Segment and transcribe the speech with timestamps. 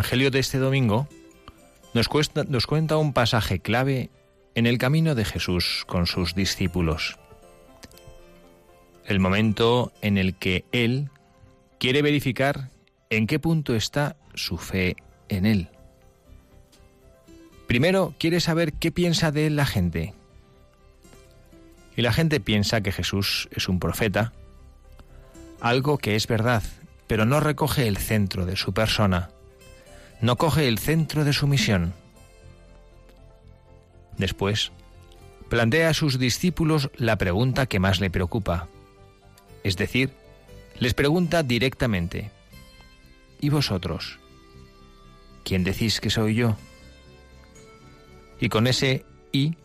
[0.00, 1.06] Evangelio de este domingo
[1.92, 2.08] nos,
[2.48, 4.08] nos, cuenta un pasaje clave
[4.54, 7.18] en el camino de Jesús con sus discípulos.
[9.04, 11.10] El momento en el que Él
[11.78, 12.70] quiere verificar
[13.10, 14.96] en qué punto está su fe
[15.28, 15.68] en Él.
[17.66, 20.14] Primero quiere saber qué piensa de Él la gente.
[21.94, 24.32] Y la gente piensa que Jesús es un profeta,
[25.60, 26.62] algo que es verdad,
[27.06, 29.28] pero no recoge el centro de su persona
[30.20, 31.94] no coge el centro de su misión.
[34.18, 34.72] Después,
[35.48, 38.68] plantea a sus discípulos la pregunta que más le preocupa.
[39.64, 40.10] Es decir,
[40.78, 42.30] les pregunta directamente,
[43.40, 44.18] ¿y vosotros?
[45.44, 46.56] ¿Quién decís que soy yo?
[48.40, 49.56] Y con ese y,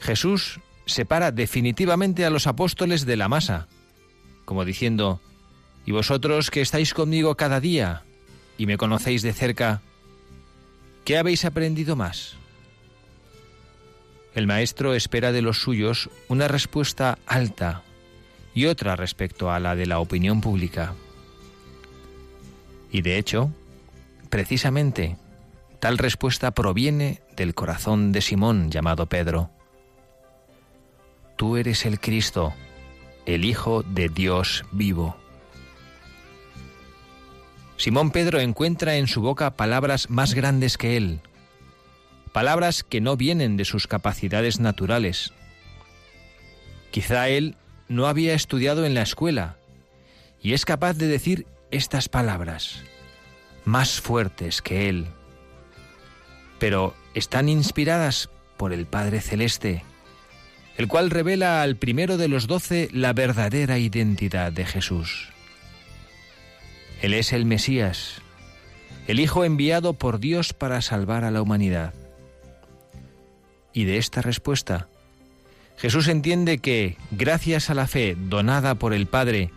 [0.00, 3.68] Jesús separa definitivamente a los apóstoles de la masa,
[4.44, 5.20] como diciendo,
[5.86, 8.04] ¿y vosotros que estáis conmigo cada día?
[8.60, 9.80] Y me conocéis de cerca,
[11.06, 12.34] ¿qué habéis aprendido más?
[14.34, 17.82] El maestro espera de los suyos una respuesta alta
[18.52, 20.92] y otra respecto a la de la opinión pública.
[22.92, 23.50] Y de hecho,
[24.28, 25.16] precisamente,
[25.78, 29.48] tal respuesta proviene del corazón de Simón llamado Pedro.
[31.36, 32.52] Tú eres el Cristo,
[33.24, 35.16] el Hijo de Dios vivo.
[37.80, 41.20] Simón Pedro encuentra en su boca palabras más grandes que él,
[42.30, 45.32] palabras que no vienen de sus capacidades naturales.
[46.90, 47.56] Quizá él
[47.88, 49.56] no había estudiado en la escuela
[50.42, 52.82] y es capaz de decir estas palabras,
[53.64, 55.06] más fuertes que él,
[56.58, 59.84] pero están inspiradas por el Padre Celeste,
[60.76, 65.30] el cual revela al primero de los doce la verdadera identidad de Jesús.
[67.02, 68.20] Él es el Mesías,
[69.06, 71.94] el Hijo enviado por Dios para salvar a la humanidad.
[73.72, 74.88] Y de esta respuesta,
[75.78, 79.50] Jesús entiende que, gracias a la fe donada por el Padre,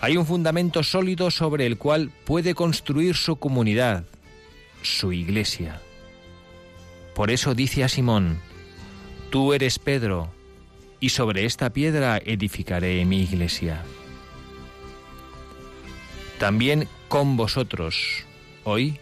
[0.00, 4.04] hay un fundamento sólido sobre el cual puede construir su comunidad,
[4.82, 5.80] su iglesia.
[7.14, 8.40] Por eso dice a Simón,
[9.30, 10.30] Tú eres Pedro,
[11.00, 13.82] y sobre esta piedra edificaré mi iglesia
[16.38, 18.24] también con vosotros.
[18.64, 18.98] Hoy,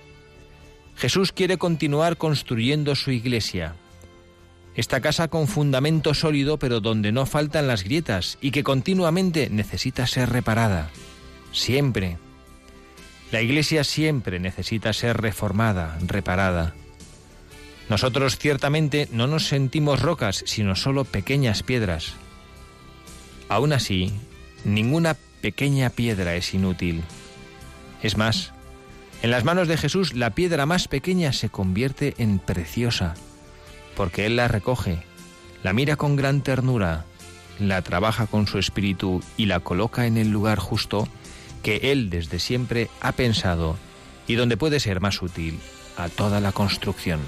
[0.96, 3.74] Jesús quiere continuar construyendo su iglesia.
[4.74, 10.06] Esta casa con fundamento sólido pero donde no faltan las grietas y que continuamente necesita
[10.06, 10.90] ser reparada.
[11.52, 12.18] Siempre.
[13.32, 16.74] La iglesia siempre necesita ser reformada, reparada.
[17.88, 22.14] Nosotros ciertamente no nos sentimos rocas, sino solo pequeñas piedras.
[23.48, 24.12] Aún así,
[24.64, 27.02] ninguna pequeña piedra es inútil.
[28.06, 28.52] Es más,
[29.22, 33.14] en las manos de Jesús la piedra más pequeña se convierte en preciosa,
[33.96, 35.02] porque Él la recoge,
[35.64, 37.04] la mira con gran ternura,
[37.58, 41.08] la trabaja con su espíritu y la coloca en el lugar justo
[41.64, 43.76] que Él desde siempre ha pensado
[44.28, 45.58] y donde puede ser más útil
[45.96, 47.18] a toda la construcción.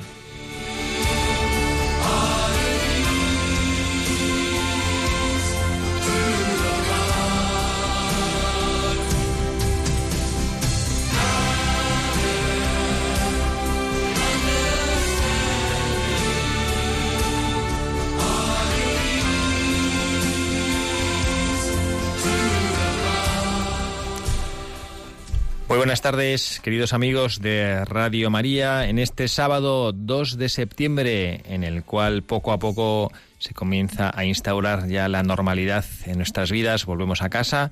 [25.89, 31.83] Buenas tardes, queridos amigos de Radio María, en este sábado 2 de septiembre, en el
[31.83, 37.23] cual poco a poco se comienza a instaurar ya la normalidad en nuestras vidas, volvemos
[37.23, 37.71] a casa.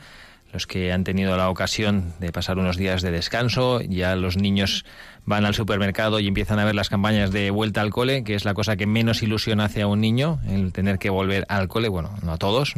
[0.51, 4.87] Los que han tenido la ocasión de pasar unos días de descanso, ya los niños
[5.27, 8.47] van al supermercado y empiezan a ver las campañas de vuelta al cole, que es
[8.47, 11.91] la cosa que menos ilusión hace a un niño, el tener que volver al cole,
[11.91, 12.73] bueno, no a todos.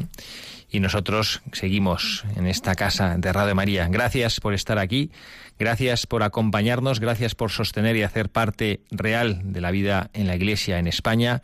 [0.71, 3.89] Y nosotros seguimos en esta casa de Radio María.
[3.89, 5.11] Gracias por estar aquí,
[5.59, 10.37] gracias por acompañarnos, gracias por sostener y hacer parte real de la vida en la
[10.37, 11.43] Iglesia en España,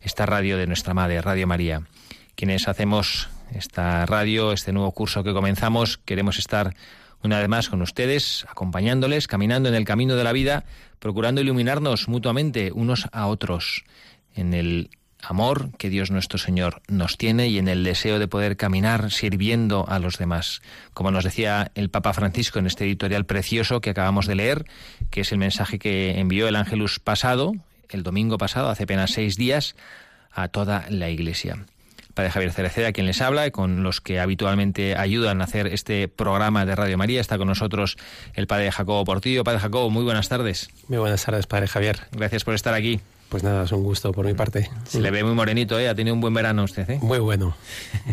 [0.00, 1.82] esta radio de nuestra madre, Radio María.
[2.34, 6.74] Quienes hacemos esta radio, este nuevo curso que comenzamos, queremos estar
[7.22, 10.64] una vez más con ustedes, acompañándoles, caminando en el camino de la vida,
[10.98, 13.84] procurando iluminarnos mutuamente unos a otros
[14.34, 14.90] en el
[15.22, 19.86] amor que Dios nuestro Señor nos tiene y en el deseo de poder caminar sirviendo
[19.88, 20.60] a los demás.
[20.92, 24.66] Como nos decía el Papa Francisco en este editorial precioso que acabamos de leer,
[25.10, 27.54] que es el mensaje que envió el Ángelus pasado,
[27.88, 29.76] el domingo pasado, hace apenas seis días,
[30.32, 31.64] a toda la Iglesia.
[32.14, 36.08] Padre Javier Cereceda, quien les habla, y con los que habitualmente ayudan a hacer este
[36.08, 37.20] programa de Radio María.
[37.20, 37.96] Está con nosotros
[38.34, 39.44] el Padre Jacobo Portillo.
[39.44, 40.68] Padre Jacobo, muy buenas tardes.
[40.88, 42.00] Muy buenas tardes, Padre Javier.
[42.12, 43.00] Gracias por estar aquí.
[43.32, 44.68] Pues nada, es un gusto por mi parte.
[44.84, 45.88] Se le ve muy morenito, ¿eh?
[45.88, 46.98] Ha tenido un buen verano usted, ¿eh?
[47.00, 47.56] Muy bueno.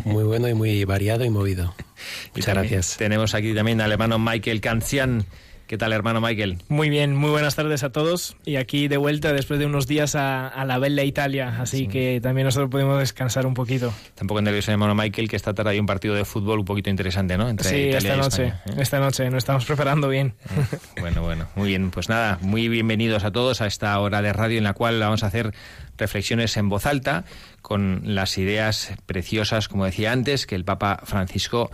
[0.06, 1.75] Muy bueno y muy variado y movido.
[2.33, 2.95] Muchas gracias.
[2.95, 5.25] Tenemos aquí también al hermano Michael Cancian
[5.69, 6.57] ¿Qué tal, hermano Michael?
[6.68, 8.36] Muy bien, muy buenas tardes a todos.
[8.44, 12.45] Y aquí de vuelta después de unos días a, la Bella Italia, así que también
[12.45, 13.94] nosotros podemos descansar un poquito.
[14.16, 17.38] Tampoco nervioso, hermano Michael, que esta tarde hay un partido de fútbol un poquito interesante,
[17.38, 17.48] ¿no?
[17.48, 18.54] Entre sí, esta noche, ¿eh?
[18.80, 20.33] esta noche, nos estamos preparando bien.
[20.50, 21.92] Eh, bueno, bueno, muy bien.
[21.92, 25.21] Pues nada, muy bienvenidos a todos a esta hora de radio en la cual vamos
[25.21, 25.54] a hacer
[26.00, 27.25] reflexiones en voz alta
[27.62, 31.69] con las ideas preciosas, como decía antes, que el Papa Francisco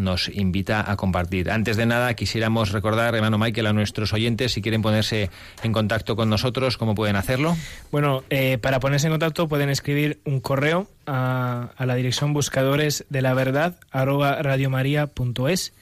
[0.00, 1.50] nos invita a compartir.
[1.50, 5.30] Antes de nada, quisiéramos recordar, hermano Michael, a nuestros oyentes, si quieren ponerse
[5.62, 7.56] en contacto con nosotros, ¿cómo pueden hacerlo?
[7.92, 13.22] Bueno, eh, para ponerse en contacto pueden escribir un correo a, la dirección buscadores de
[13.22, 15.72] la verdad arroba radiomaria.es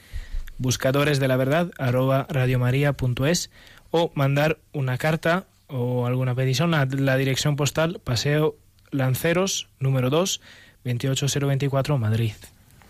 [0.57, 3.49] buscadores de la verdad arroba radiomaria.es
[3.91, 8.55] o mandar una carta o alguna petición a la dirección postal Paseo
[8.91, 10.41] Lanceros número 2
[10.83, 12.33] 28024 Madrid.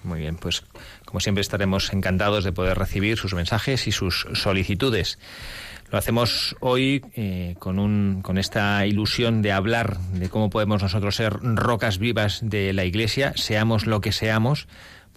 [0.04, 0.64] Muy bien, pues
[1.06, 5.20] como siempre estaremos encantados de poder recibir sus mensajes y sus solicitudes.
[5.92, 11.16] Lo hacemos hoy eh, con, un, con esta ilusión de hablar de cómo podemos nosotros
[11.16, 14.68] ser rocas vivas de la Iglesia, seamos lo que seamos,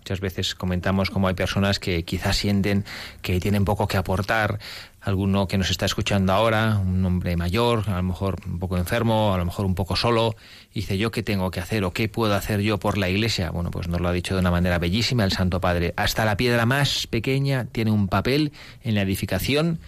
[0.03, 2.85] Muchas veces comentamos cómo hay personas que quizás sienten
[3.21, 4.59] que tienen poco que aportar,
[5.01, 9.33] alguno que nos está escuchando ahora, un hombre mayor, a lo mejor un poco enfermo,
[9.33, 10.35] a lo mejor un poco solo,
[10.75, 13.53] dice yo qué tengo que hacer o qué puedo hacer yo por la iglesia.
[13.53, 15.95] Bueno, pues nos lo ha dicho de una manera bellísima el Santo Padre.
[15.97, 18.51] Hasta la piedra más pequeña tiene un papel
[18.83, 19.79] en la edificación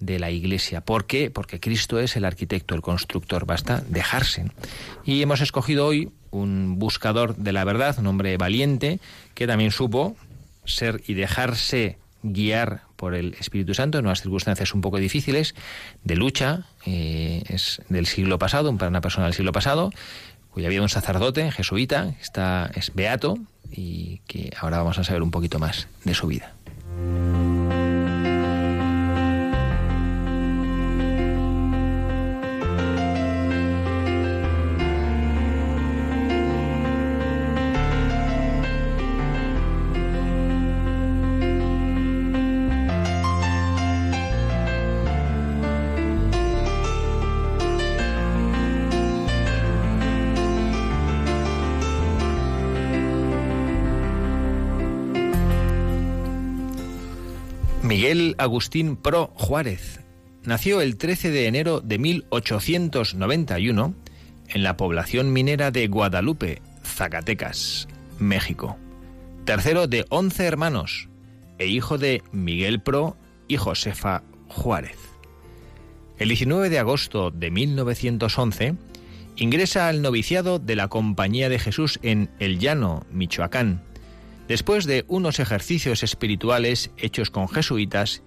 [0.00, 0.80] de la iglesia.
[0.80, 1.30] ¿Por qué?
[1.30, 3.46] Porque Cristo es el arquitecto, el constructor.
[3.46, 4.46] Basta dejarse.
[5.04, 9.00] Y hemos escogido hoy un buscador de la verdad, un hombre valiente,
[9.34, 10.16] que también supo
[10.64, 15.54] ser y dejarse guiar por el Espíritu Santo en unas circunstancias un poco difíciles,
[16.04, 19.90] de lucha, eh, es del siglo pasado, para una persona del siglo pasado,
[20.50, 23.38] cuya había un sacerdote jesuita, está, es beato,
[23.70, 26.52] y que ahora vamos a saber un poquito más de su vida.
[57.90, 59.98] Miguel Agustín Pro Juárez
[60.44, 63.94] nació el 13 de enero de 1891
[64.46, 67.88] en la población minera de Guadalupe, Zacatecas,
[68.20, 68.78] México.
[69.44, 71.08] Tercero de 11 hermanos
[71.58, 73.16] e hijo de Miguel Pro
[73.48, 74.96] y Josefa Juárez.
[76.16, 78.76] El 19 de agosto de 1911
[79.34, 83.82] ingresa al noviciado de la Compañía de Jesús en El Llano, Michoacán,
[84.50, 88.24] después de unos ejercicios espirituales hechos con jesuitas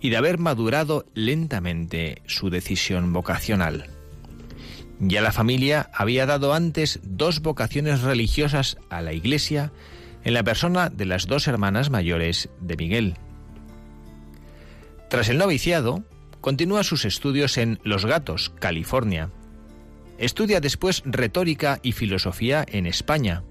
[0.00, 3.90] y de haber madurado lentamente su decisión vocacional.
[5.00, 9.72] Ya la familia había dado antes dos vocaciones religiosas a la Iglesia
[10.22, 13.14] en la persona de las dos hermanas mayores de Miguel.
[15.10, 16.04] Tras el noviciado,
[16.40, 19.30] continúa sus estudios en Los Gatos, California.
[20.18, 23.42] Estudia después retórica y filosofía en España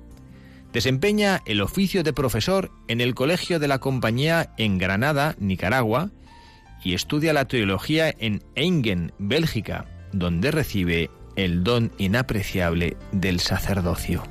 [0.74, 6.10] Desempeña el oficio de profesor en el Colegio de la Compañía en Granada, Nicaragua,
[6.84, 14.24] y estudia la teología en Engen, Bélgica, donde recibe el don inapreciable del sacerdocio.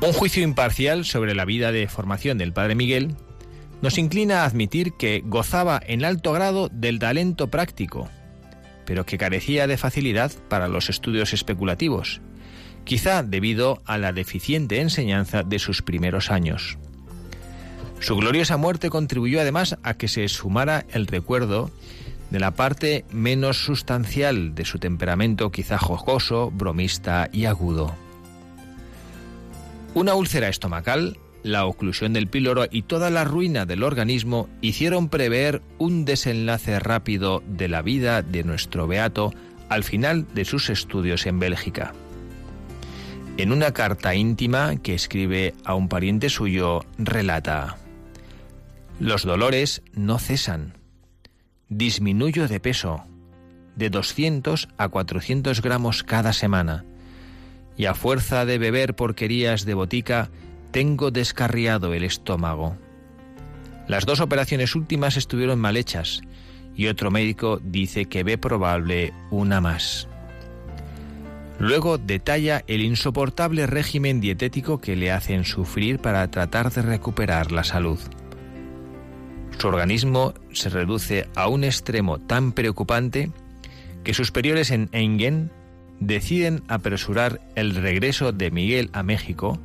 [0.00, 3.14] Un juicio imparcial sobre la vida de formación del Padre Miguel
[3.82, 8.08] nos inclina a admitir que gozaba en alto grado del talento práctico,
[8.84, 12.20] pero que carecía de facilidad para los estudios especulativos,
[12.86, 16.78] quizá debido a la deficiente enseñanza de sus primeros años.
[18.00, 21.70] Su gloriosa muerte contribuyó además a que se sumara el recuerdo
[22.30, 27.94] de la parte menos sustancial de su temperamento quizá jocoso, bromista y agudo.
[29.94, 35.62] Una úlcera estomacal, la oclusión del píloro y toda la ruina del organismo hicieron prever
[35.78, 39.32] un desenlace rápido de la vida de nuestro beato
[39.68, 41.92] al final de sus estudios en Bélgica.
[43.38, 47.76] En una carta íntima que escribe a un pariente suyo, relata,
[48.98, 50.78] Los dolores no cesan.
[51.68, 53.04] Disminuyo de peso,
[53.74, 56.86] de 200 a 400 gramos cada semana
[57.76, 60.30] y a fuerza de beber porquerías de botica,
[60.70, 62.78] tengo descarriado el estómago.
[63.86, 66.22] Las dos operaciones últimas estuvieron mal hechas
[66.74, 70.08] y otro médico dice que ve probable una más.
[71.58, 77.64] Luego detalla el insoportable régimen dietético que le hacen sufrir para tratar de recuperar la
[77.64, 77.98] salud.
[79.58, 83.30] Su organismo se reduce a un extremo tan preocupante
[84.04, 85.50] que sus superiores en Engen
[85.98, 89.58] deciden apresurar el regreso de Miguel a México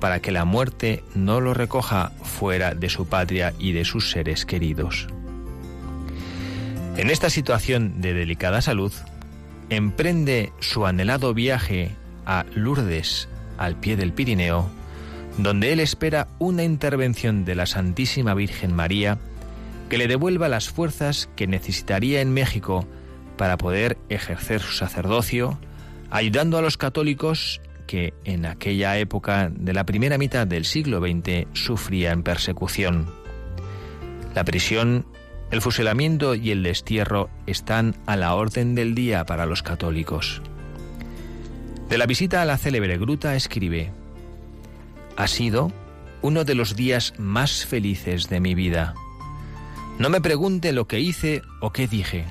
[0.00, 4.46] para que la muerte no lo recoja fuera de su patria y de sus seres
[4.46, 5.08] queridos.
[6.96, 8.92] En esta situación de delicada salud,
[9.70, 11.90] emprende su anhelado viaje
[12.26, 14.68] a Lourdes, al pie del Pirineo,
[15.38, 19.18] donde él espera una intervención de la Santísima Virgen María
[19.88, 22.86] que le devuelva las fuerzas que necesitaría en México
[23.36, 25.58] para poder ejercer su sacerdocio,
[26.10, 31.46] ayudando a los católicos que en aquella época de la primera mitad del siglo XX
[31.54, 33.06] sufrían persecución.
[34.34, 35.06] La prisión,
[35.50, 40.42] el fusilamiento y el destierro están a la orden del día para los católicos.
[41.88, 43.90] De la visita a la célebre gruta escribe,
[45.16, 45.72] ha sido
[46.20, 48.94] uno de los días más felices de mi vida.
[49.98, 52.24] No me pregunte lo que hice o qué dije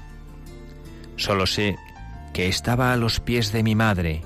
[1.17, 1.75] Solo sé
[2.33, 4.21] que estaba a los pies de mi madre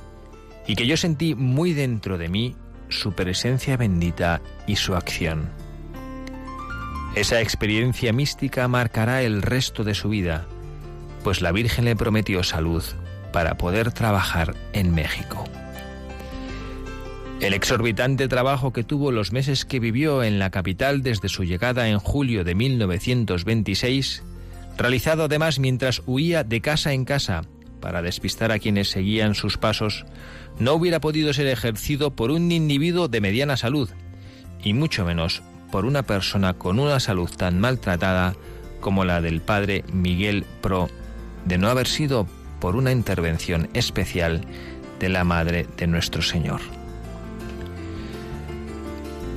[0.67, 2.55] y que yo sentí muy dentro de mí
[2.89, 5.49] su presencia bendita y su acción.
[7.15, 10.45] Esa experiencia mística marcará el resto de su vida,
[11.25, 12.83] pues la Virgen le prometió salud
[13.33, 15.43] para poder trabajar en México.
[17.41, 21.89] El exorbitante trabajo que tuvo los meses que vivió en la capital desde su llegada
[21.89, 24.23] en julio de 1926
[24.77, 27.41] realizado además mientras huía de casa en casa
[27.81, 30.05] para despistar a quienes seguían sus pasos,
[30.59, 33.89] no hubiera podido ser ejercido por un individuo de mediana salud,
[34.63, 35.41] y mucho menos
[35.71, 38.35] por una persona con una salud tan maltratada
[38.79, 40.89] como la del padre Miguel Pro,
[41.45, 42.27] de no haber sido
[42.59, 44.41] por una intervención especial
[44.99, 46.61] de la Madre de nuestro Señor.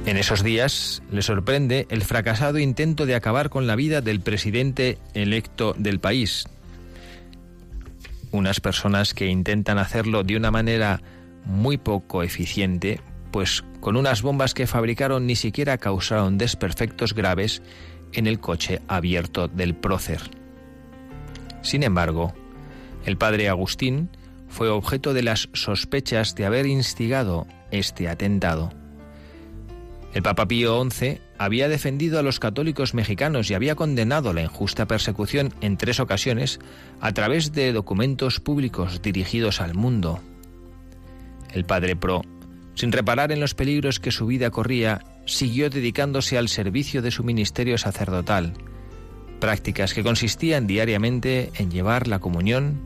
[0.06, 4.98] En esos días le sorprende el fracasado intento de acabar con la vida del presidente
[5.14, 6.46] electo del país.
[8.30, 11.00] Unas personas que intentan hacerlo de una manera
[11.46, 13.00] muy poco eficiente,
[13.30, 17.60] pues con unas bombas que fabricaron ni siquiera causaron desperfectos graves
[18.14, 20.22] en el coche abierto del prócer.
[21.60, 22.32] Sin embargo,
[23.04, 24.08] el padre Agustín
[24.48, 28.72] fue objeto de las sospechas de haber instigado este atentado.
[30.14, 34.86] El Papa Pío XI había defendido a los católicos mexicanos y había condenado la injusta
[34.86, 36.58] persecución en tres ocasiones
[37.02, 40.22] a través de documentos públicos dirigidos al mundo.
[41.52, 42.22] El padre Pro,
[42.74, 47.24] sin reparar en los peligros que su vida corría, siguió dedicándose al servicio de su
[47.24, 48.52] ministerio sacerdotal,
[49.40, 52.80] prácticas que consistían diariamente en llevar la comunión,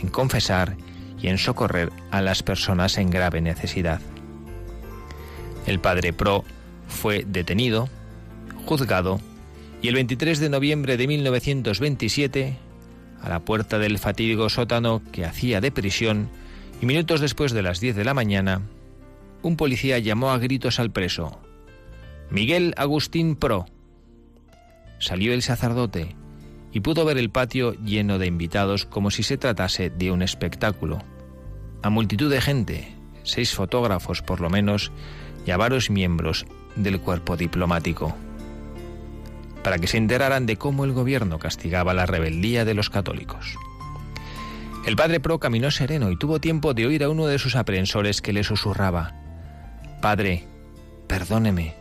[0.00, 0.76] en confesar
[1.20, 4.00] y en socorrer a las personas en grave necesidad.
[5.66, 6.44] El padre Pro
[6.88, 7.88] fue detenido,
[8.66, 9.20] juzgado
[9.80, 12.56] y el 23 de noviembre de 1927,
[13.22, 16.28] a la puerta del fatídico sótano que hacía de prisión,
[16.80, 18.62] y minutos después de las 10 de la mañana,
[19.42, 21.40] un policía llamó a gritos al preso.
[22.30, 23.66] Miguel Agustín Pro.
[24.98, 26.16] Salió el sacerdote
[26.72, 30.98] y pudo ver el patio lleno de invitados como si se tratase de un espectáculo.
[31.82, 34.92] A multitud de gente, seis fotógrafos por lo menos,
[35.44, 36.46] y a varios miembros
[36.76, 38.16] del cuerpo diplomático,
[39.62, 43.56] para que se enteraran de cómo el gobierno castigaba la rebeldía de los católicos.
[44.86, 48.20] El padre Pro caminó sereno y tuvo tiempo de oír a uno de sus aprehensores
[48.22, 49.21] que le susurraba,
[50.02, 50.44] Padre,
[51.06, 51.76] perdóneme.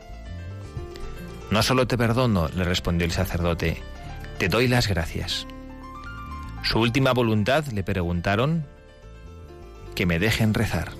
[1.50, 3.82] No solo te perdono, le respondió el sacerdote,
[4.38, 5.48] te doy las gracias.
[6.62, 8.68] Su última voluntad, le preguntaron,
[9.96, 10.92] que me dejen rezar.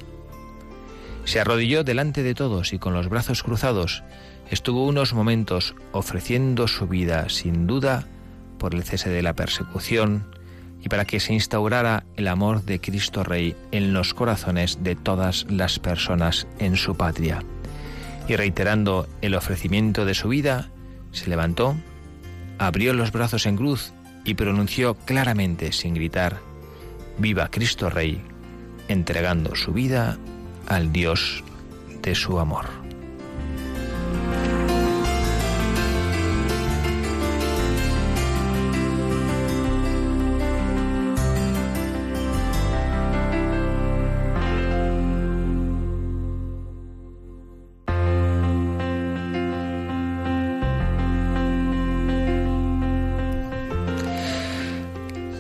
[1.24, 4.02] Se arrodilló delante de todos y con los brazos cruzados
[4.50, 8.08] estuvo unos momentos ofreciendo su vida sin duda
[8.58, 10.26] por el cese de la persecución
[10.84, 15.46] y para que se instaurara el amor de Cristo Rey en los corazones de todas
[15.50, 17.44] las personas en su patria.
[18.28, 20.70] Y reiterando el ofrecimiento de su vida,
[21.12, 21.76] se levantó,
[22.58, 26.40] abrió los brazos en cruz y pronunció claramente, sin gritar,
[27.18, 28.22] Viva Cristo Rey,
[28.88, 30.18] entregando su vida
[30.68, 31.44] al Dios
[32.02, 32.81] de su amor.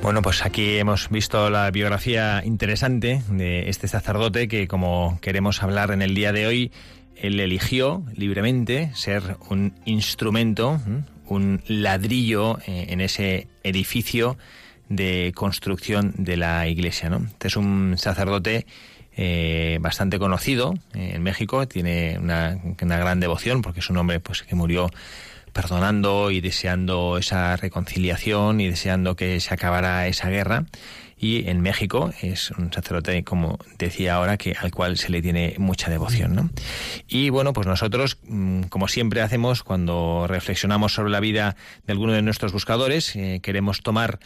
[0.01, 5.91] Bueno, pues aquí hemos visto la biografía interesante de este sacerdote que, como queremos hablar
[5.91, 6.71] en el día de hoy,
[7.15, 10.81] él eligió libremente ser un instrumento,
[11.27, 14.39] un ladrillo eh, en ese edificio
[14.89, 17.11] de construcción de la iglesia.
[17.11, 17.17] ¿no?
[17.17, 18.65] Este es un sacerdote
[19.15, 24.41] eh, bastante conocido en México, tiene una, una, gran devoción porque es un hombre pues,
[24.41, 24.89] que murió
[25.53, 30.65] perdonando y deseando esa reconciliación y deseando que se acabara esa guerra.
[31.17, 35.53] Y en México es un sacerdote, como decía ahora, que al cual se le tiene
[35.59, 36.33] mucha devoción.
[36.33, 36.49] ¿no?
[37.07, 42.13] Y bueno, pues nosotros, mm, como siempre hacemos cuando reflexionamos sobre la vida de alguno
[42.13, 44.19] de nuestros buscadores, eh, queremos tomar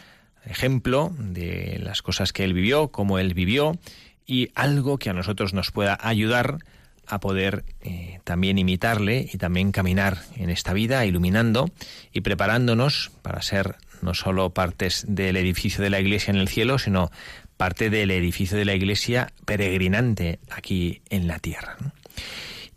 [0.46, 3.78] ejemplo de las cosas que él vivió, cómo él vivió
[4.26, 6.58] y algo que a nosotros nos pueda ayudar
[7.06, 11.70] a poder eh, también imitarle y también caminar en esta vida, iluminando
[12.12, 16.78] y preparándonos para ser no solo partes del edificio de la iglesia en el cielo,
[16.78, 17.10] sino
[17.56, 21.76] parte del edificio de la iglesia peregrinante aquí en la tierra.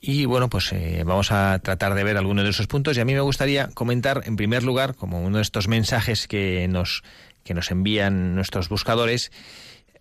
[0.02, 3.06] Y bueno, pues eh, vamos a tratar de ver algunos de esos puntos y a
[3.06, 7.04] mí me gustaría comentar en primer lugar, como uno de estos mensajes que nos,
[7.44, 9.32] que nos envían nuestros buscadores,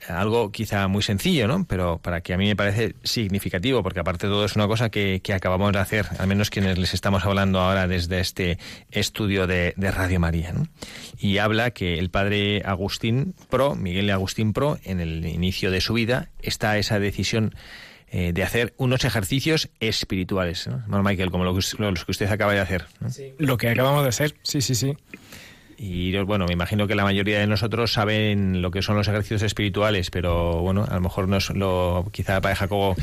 [0.06, 1.64] algo quizá muy sencillo, ¿no?
[1.64, 4.90] Pero para que a mí me parece significativo, porque aparte de todo es una cosa
[4.90, 8.58] que, acabamos de hacer, al menos quienes les estamos hablando ahora desde este
[8.90, 10.66] estudio de, Radio María, ¿no?
[11.18, 15.94] Y habla que el padre Agustín Pro, Miguel Agustín Pro, en el inicio de su
[15.94, 17.54] vida, está esa decisión
[18.10, 21.02] eh, de hacer unos ejercicios espirituales, ¿no?
[21.02, 22.86] Michael, como los que usted acaba de hacer.
[23.38, 24.96] Lo que acabamos de hacer, sí, sí, sí.
[25.80, 29.42] Y bueno, me imagino que la mayoría de nosotros saben lo que son los ejercicios
[29.42, 32.96] espirituales, pero bueno, a lo mejor nos lo quizá para Jacobo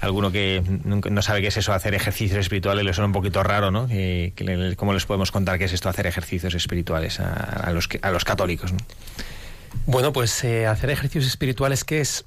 [0.00, 3.70] alguno que no sabe qué es eso hacer ejercicios espirituales le suena un poquito raro,
[3.70, 3.86] ¿no?
[4.76, 8.72] ¿Cómo les podemos contar qué es esto hacer ejercicios espirituales a, los, católicos?
[9.84, 12.24] Bueno, pues eh, hacer ejercicios espirituales, ¿qué es?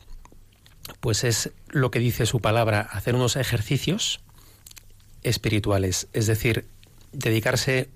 [1.00, 4.22] Pues es lo que dice su palabra, hacer unos ejercicios
[5.24, 6.68] espirituales, es decir,
[7.12, 7.90] dedicarse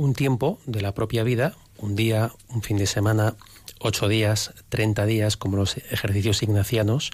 [0.00, 3.34] un tiempo de la propia vida, un día, un fin de semana,
[3.80, 7.10] ocho días, treinta días, como los ejercicios ignacianos,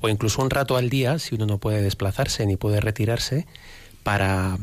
[0.00, 3.48] o incluso un rato al día, si uno no puede desplazarse ni puede retirarse,
[4.04, 4.58] para,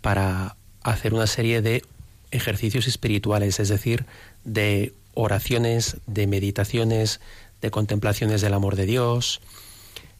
[0.00, 1.84] para hacer una serie de
[2.32, 4.04] ejercicios espirituales, es decir,
[4.42, 7.20] de oraciones, de meditaciones,
[7.62, 9.40] de contemplaciones del amor de Dios,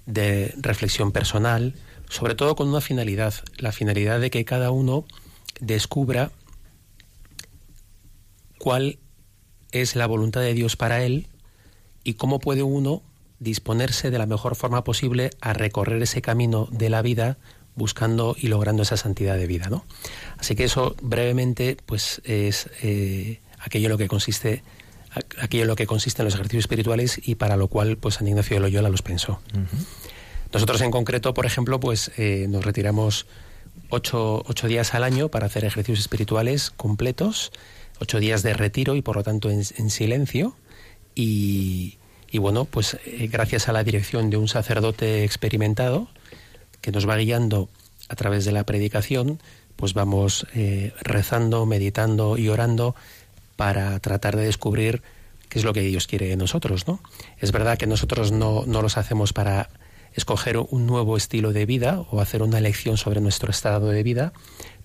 [0.06, 1.74] de reflexión personal,
[2.08, 5.04] sobre todo con una finalidad, la finalidad de que cada uno
[5.58, 6.30] descubra
[8.66, 8.98] cuál
[9.70, 11.28] es la voluntad de Dios para él
[12.02, 13.00] y cómo puede uno
[13.38, 17.38] disponerse de la mejor forma posible a recorrer ese camino de la vida
[17.76, 19.84] buscando y logrando esa santidad de vida, ¿no?
[20.36, 24.64] Así que eso brevemente, pues es eh, aquello en lo que consiste
[25.38, 28.26] aquello en lo que consiste en los ejercicios espirituales y para lo cual pues San
[28.26, 29.40] Ignacio de Loyola los pensó.
[30.52, 33.26] Nosotros en concreto, por ejemplo, pues eh, nos retiramos
[33.90, 37.52] ocho, ocho días al año para hacer ejercicios espirituales completos
[38.00, 40.54] ocho días de retiro y por lo tanto en, silencio.
[41.14, 41.98] Y,
[42.34, 46.08] bueno, pues eh, gracias a la dirección de un sacerdote experimentado
[46.82, 47.70] que nos va guiando
[48.08, 49.40] a través de la predicación,
[49.76, 52.94] pues vamos eh, rezando, meditando y orando
[53.56, 55.02] para tratar de descubrir
[55.48, 57.00] qué es lo que Dios quiere de nosotros, ¿no?
[57.38, 59.70] Es verdad que nosotros no, no los hacemos para
[60.12, 64.32] escoger un nuevo estilo de vida o hacer una elección sobre nuestro estado de vida,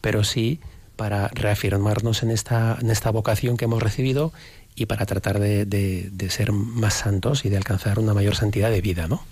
[0.01, 0.59] pero sí
[1.01, 4.31] para reafirmarnos en esta, en esta vocación que hemos recibido
[4.75, 9.07] y para tratar de, ser más santos y de alcanzar una mayor santidad de vida,
[9.07, 9.25] ¿no?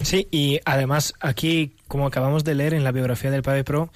[0.00, 3.90] Sí, y además aquí, como acabamos de leer en la biografía del Padre Pro,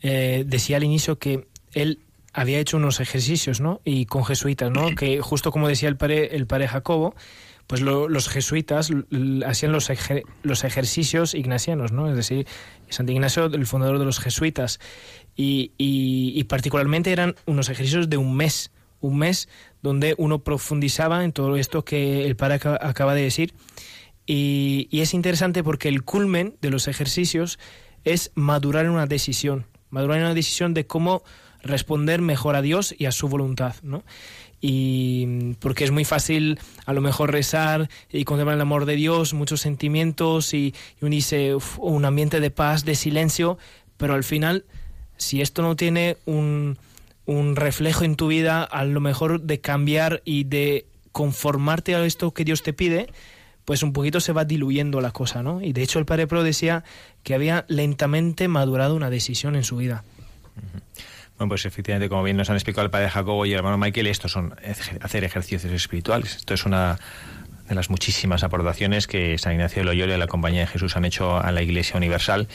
[0.00, 1.98] eh, decía al inicio que él
[2.32, 3.80] había hecho unos ejercicios, ¿no?
[3.84, 4.94] Y con jesuitas, ¿no?
[4.94, 7.16] Que justo como decía el padre, el padre Jacobo,
[7.66, 8.90] pues los jesuitas
[9.44, 9.90] hacían los,
[10.44, 12.08] los ejercicios ignacianos, ¿no?
[12.08, 12.46] Es decir,
[12.88, 14.78] Santo Ignacio, el fundador de los jesuitas.
[15.40, 19.48] Y, y, particularmente eran unos ejercicios de un mes, un mes
[19.82, 23.54] donde uno profundizaba en todo esto que el padre acaba de decir.
[24.26, 27.60] Y, y es interesante porque el culmen de los ejercicios
[28.02, 31.22] es madurar en una decisión, madurar en una decisión de cómo
[31.62, 34.02] responder mejor a Dios y a su voluntad, ¿no?
[34.60, 39.34] y porque es muy fácil a lo mejor rezar y contemplar el amor de Dios,
[39.34, 43.58] muchos sentimientos y, unirse un ambiente de paz, de silencio,
[43.96, 44.64] pero al final,
[45.18, 46.78] si esto no tiene un,
[47.26, 52.32] un reflejo en tu vida, a lo mejor de cambiar y de conformarte a esto
[52.32, 53.08] que Dios te pide,
[53.64, 55.60] pues un poquito se va diluyendo la cosa, ¿no?
[55.60, 56.84] Y de hecho el Padre Pro decía
[57.22, 60.04] que había lentamente madurado una decisión en su vida.
[61.36, 64.08] Bueno, pues efectivamente, como bien nos han explicado el padre Jacobo y el hermano Michael,
[64.08, 64.54] estos son
[65.02, 66.36] hacer ejercicios espirituales.
[66.36, 66.98] Esto es una
[67.68, 71.04] de las muchísimas aportaciones que San Ignacio de Loyola y la Compañía de Jesús han
[71.04, 72.48] hecho a la Iglesia Universal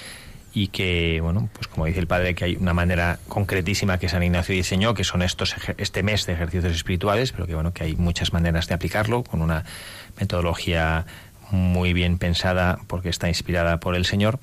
[0.54, 4.22] y que, bueno, pues como dice el padre, que hay una manera concretísima que San
[4.22, 7.96] Ignacio diseñó, que son estos este mes de ejercicios espirituales, pero que, bueno, que hay
[7.96, 9.66] muchas maneras de aplicarlo con una
[10.20, 11.06] metodología
[11.50, 14.40] muy bien pensada porque está inspirada por el Señor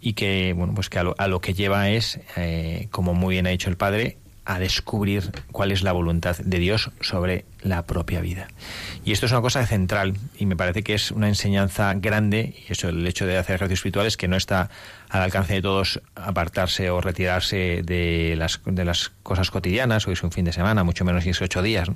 [0.00, 3.50] y que bueno pues que a lo, que lleva es eh, como muy bien ha
[3.50, 4.16] dicho el padre
[4.48, 8.48] a descubrir cuál es la voluntad de Dios sobre la propia vida.
[9.04, 12.72] Y esto es una cosa central y me parece que es una enseñanza grande, y
[12.72, 14.70] eso el hecho de hacer ejercicios espirituales, que no está
[15.10, 20.22] al alcance de todos apartarse o retirarse de las, de las cosas cotidianas, hoy es
[20.22, 21.90] un fin de semana, mucho menos si es ocho días,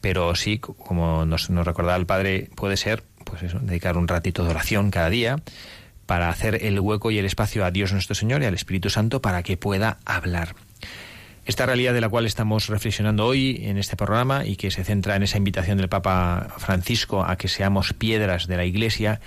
[0.00, 4.44] pero sí, como nos, nos recordaba el Padre, puede ser pues eso, dedicar un ratito
[4.44, 5.42] de oración cada día,
[6.06, 9.20] para hacer el hueco y el espacio a Dios nuestro Señor y al Espíritu Santo
[9.20, 10.54] para que pueda hablar.
[11.44, 15.16] Esta realidad de la cual estamos reflexionando hoy en este programa y que se centra
[15.16, 19.20] en esa invitación del Papa Francisco a que seamos piedras de la Iglesia,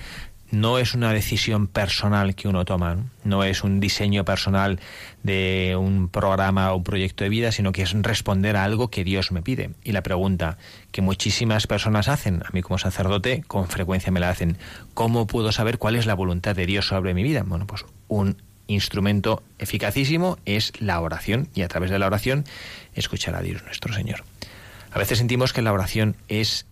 [0.49, 4.79] no es una decisión personal que uno toma, no, es un diseño personal
[5.23, 9.03] de un programa o un proyecto de vida, sino que es responder a algo que
[9.03, 9.71] Dios me pide.
[9.83, 10.57] Y la pregunta
[10.91, 14.57] que muchísimas personas hacen, a mí como sacerdote con frecuencia me la hacen,
[14.93, 17.43] ¿cómo puedo saber cuál es la voluntad de Dios sobre mi vida?
[17.45, 22.45] Bueno, pues un instrumento eficacísimo es la oración y a través de la oración
[22.93, 24.23] escuchar a Dios nuestro Señor.
[24.91, 26.65] A veces sentimos que la oración es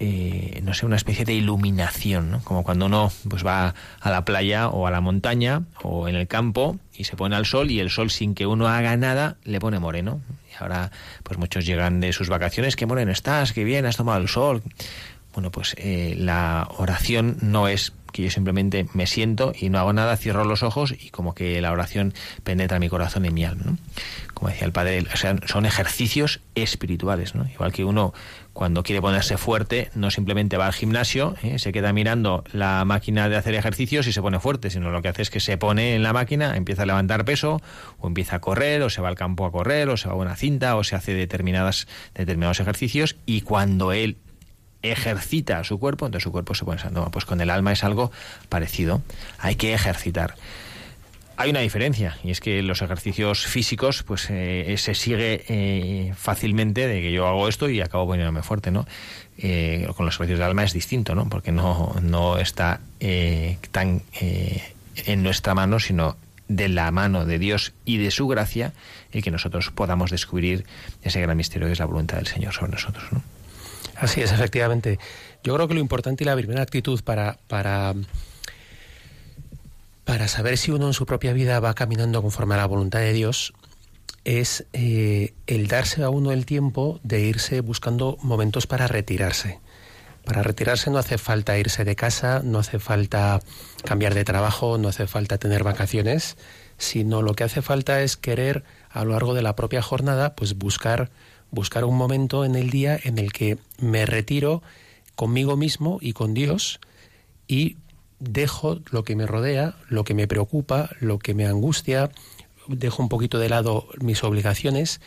[0.00, 2.40] eh, no sé, una especie de iluminación, ¿no?
[2.44, 6.28] Como cuando uno pues va a la playa o a la montaña o en el
[6.28, 9.58] campo y se pone al sol y el sol sin que uno haga nada le
[9.58, 10.20] pone moreno.
[10.52, 10.92] Y ahora
[11.24, 14.62] pues muchos llegan de sus vacaciones, qué moreno estás, qué bien, has tomado el sol.
[15.34, 19.92] Bueno, pues eh, la oración no es que yo simplemente me siento y no hago
[19.92, 23.76] nada, cierro los ojos y como que la oración penetra mi corazón y mi alma.
[24.34, 27.46] Como decía el padre, o sea, son ejercicios espirituales, ¿no?
[27.48, 28.14] Igual que uno
[28.52, 31.60] cuando quiere ponerse fuerte no simplemente va al gimnasio, ¿eh?
[31.60, 35.08] se queda mirando la máquina de hacer ejercicios y se pone fuerte, sino lo que
[35.08, 37.60] hace es que se pone en la máquina, empieza a levantar peso
[37.98, 40.16] o empieza a correr o se va al campo a correr o se va a
[40.16, 44.16] una cinta o se hace determinadas, determinados ejercicios y cuando él
[44.82, 47.10] ejercita su cuerpo, entonces su cuerpo se pone sano.
[47.10, 48.10] Pues con el alma es algo
[48.48, 49.02] parecido.
[49.38, 50.34] Hay que ejercitar.
[51.40, 56.88] Hay una diferencia y es que los ejercicios físicos pues eh, se sigue eh, fácilmente
[56.88, 58.88] de que yo hago esto y acabo poniéndome fuerte, ¿no?
[59.38, 61.28] Eh, con los ejercicios del alma es distinto, ¿no?
[61.28, 62.80] Porque no, no está
[63.70, 64.02] tan
[64.96, 66.16] en nuestra mano, sino
[66.48, 68.72] de la mano de Dios y de su gracia
[69.12, 70.64] y que nosotros podamos descubrir
[71.02, 73.22] ese gran misterio que es la voluntad del Señor sobre nosotros, ¿no?
[73.98, 74.98] Así es, efectivamente.
[75.42, 77.94] Yo creo que lo importante y la primera actitud para, para,
[80.04, 83.12] para saber si uno en su propia vida va caminando conforme a la voluntad de
[83.12, 83.52] Dios
[84.24, 89.58] es eh, el darse a uno el tiempo de irse buscando momentos para retirarse.
[90.24, 93.40] Para retirarse no hace falta irse de casa, no hace falta
[93.84, 96.36] cambiar de trabajo, no hace falta tener vacaciones,
[96.76, 100.58] sino lo que hace falta es querer a lo largo de la propia jornada pues
[100.58, 101.10] buscar
[101.50, 104.62] buscar un momento en el día en el que me retiro
[105.14, 106.80] conmigo mismo y con Dios
[107.46, 107.76] y
[108.20, 112.10] dejo lo que me rodea, lo que me preocupa, lo que me angustia,
[112.68, 115.00] dejo un poquito de lado mis obligaciones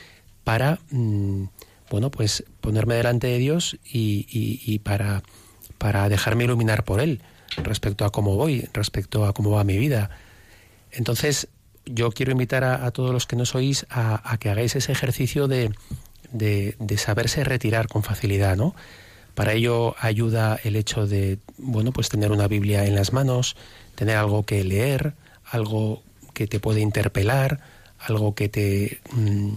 [0.44, 1.46] para, mm,
[1.90, 5.24] bueno, pues ponerme delante de Dios y, para,
[5.78, 7.22] para dejarme iluminar por Él
[7.58, 10.10] respecto a cómo voy, respecto a cómo va mi vida.
[10.92, 11.50] Entonces,
[11.86, 15.72] yo quiero invitar a, todos los que no sois a que hagáis ese ejercicio de,
[16.32, 18.76] de, saberse retirar con facilidad, ¿no?
[19.36, 23.56] Para ello ayuda el hecho de, bueno, pues tener una Biblia en las manos,
[23.96, 25.14] tener algo que leer,
[25.46, 27.60] algo que te puede interpelar,
[28.00, 29.52] algo que te, mm,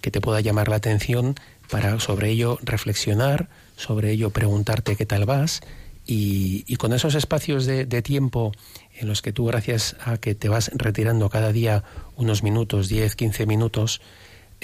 [0.00, 1.34] que te pueda llamar la atención
[1.70, 5.62] para sobre ello reflexionar, sobre ello preguntarte qué tal vas
[6.06, 8.52] y, con esos espacios de, de, tiempo
[8.94, 11.82] en los que tú gracias a que te vas retirando cada día
[12.16, 14.02] unos minutos, 10, 15 minutos,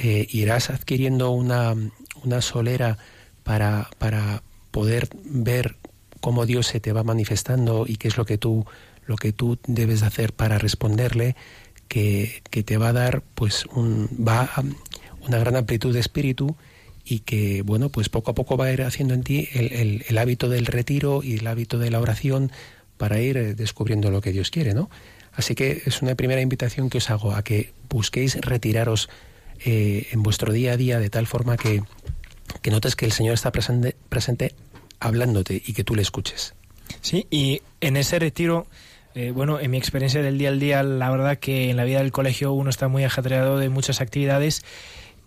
[0.03, 1.75] eh, irás adquiriendo una,
[2.25, 2.97] una solera
[3.43, 5.77] para, para poder ver
[6.21, 8.65] cómo Dios se te va manifestando y qué es lo que tú,
[9.05, 11.37] lo que tú debes hacer para responderle,
[11.89, 14.49] que, que te va a dar pues un, va
[15.27, 16.57] una gran amplitud de espíritu
[17.05, 20.05] y que, bueno, pues poco a poco va a ir haciendo en ti el, el,
[20.09, 22.53] el, hábito del retiro y el hábito de la oración
[22.97, 24.89] para ir eh, descubriendo lo que Dios quiere, ¿no?
[25.33, 29.09] Así que es una primera invitación que os hago a que busquéis retiraros
[29.65, 31.83] eh, en vuestro día a día de tal forma que,
[32.63, 34.55] que notes que el Señor está presente, presente
[34.99, 36.55] hablándote y que tú le escuches.
[37.01, 38.67] Sí, y en ese retiro,
[39.15, 41.99] eh, bueno, en mi experiencia del día al día, la verdad que en la vida
[41.99, 44.65] del colegio uno está muy ajetreado de muchas actividades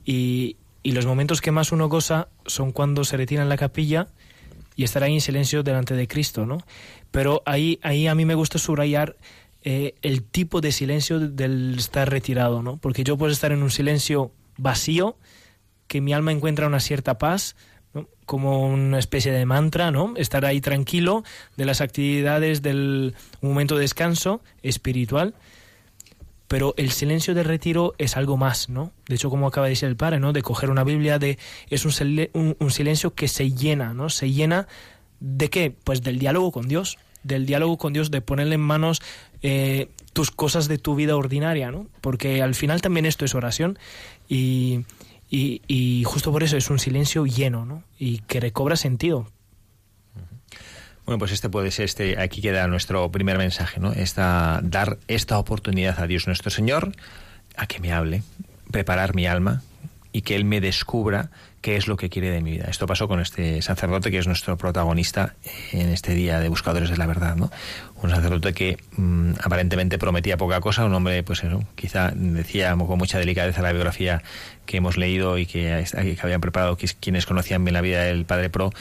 [0.06, 4.08] y, y los momentos que más uno goza son cuando se retira en la capilla
[4.76, 6.60] y estar ahí en silencio delante de Cristo, ¿no?
[7.12, 9.16] Pero ahí, ahí a mí me gusta subrayar
[9.64, 12.78] eh, el tipo de silencio del estar retirado, ¿no?
[12.78, 15.18] Porque yo puedo estar en un silencio vacío,
[15.88, 17.56] que mi alma encuentra una cierta paz,
[18.26, 20.14] como una especie de mantra, ¿no?
[20.18, 21.24] Estar ahí tranquilo
[21.58, 25.36] de las actividades del momento de descanso espiritual.
[26.48, 28.92] Pero el silencio del retiro es algo más, ¿no?
[29.08, 30.34] De hecho, como acaba de decir el padre, ¿no?
[30.34, 34.10] De coger una Biblia, de es un, un, un silencio que se llena, ¿no?
[34.10, 34.68] Se llena
[35.20, 35.72] de qué?
[35.72, 39.02] Pues del diálogo con Dios, del diálogo con Dios, de ponerle en manos
[39.44, 41.88] eh, tus cosas de tu vida ordinaria, ¿no?
[42.02, 43.78] Porque al final también esto es oración
[44.28, 44.86] y,
[45.30, 47.84] y, y, justo por eso es un silencio lleno, ¿no?
[48.00, 49.28] Y que recobra sentido.
[51.06, 53.92] Bueno, pues este puede ser, este, aquí queda nuestro primer mensaje, ¿no?
[53.92, 56.94] Esta, dar esta oportunidad a Dios nuestro Señor
[57.58, 58.24] a que me hable,
[58.72, 59.62] preparar mi alma
[60.14, 61.30] y que Él me descubra
[61.64, 62.66] qué es lo que quiere de mi vida.
[62.70, 65.36] Esto pasó con este sacerdote que es nuestro protagonista
[65.72, 67.50] en este día de Buscadores de la Verdad, ¿no?
[68.02, 72.98] Un sacerdote que mmm, aparentemente prometía poca cosa, un hombre, pues eso, quizá decía con
[72.98, 74.22] mucha delicadeza la biografía
[74.66, 78.50] que hemos leído y que, que habían preparado quienes conocían bien la vida del padre
[78.50, 78.72] Pro,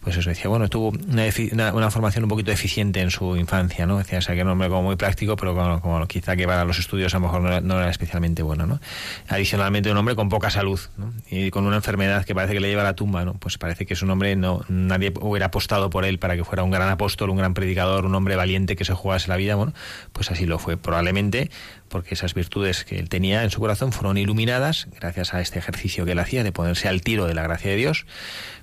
[0.00, 3.86] pues eso decía, bueno, tuvo una, una, una, formación un poquito deficiente en su infancia,
[3.86, 3.98] ¿no?
[3.98, 6.46] Decía, o sea, que era un hombre como muy práctico, pero como, como quizá que
[6.46, 8.80] para los estudios a lo mejor no era, no era, especialmente bueno, ¿no?
[9.28, 11.12] Adicionalmente, un hombre con poca salud, ¿no?
[11.30, 13.34] Y con una enfermedad que parece que le lleva a la tumba, ¿no?
[13.34, 16.62] Pues parece que es un hombre, no, nadie hubiera apostado por él para que fuera
[16.62, 19.72] un gran apóstol, un gran predicador, un hombre valiente que se jugase la vida, bueno,
[20.12, 20.76] pues así lo fue.
[20.76, 21.50] Probablemente
[21.88, 26.04] porque esas virtudes que él tenía en su corazón fueron iluminadas gracias a este ejercicio
[26.04, 28.06] que él hacía de ponerse al tiro de la gracia de Dios,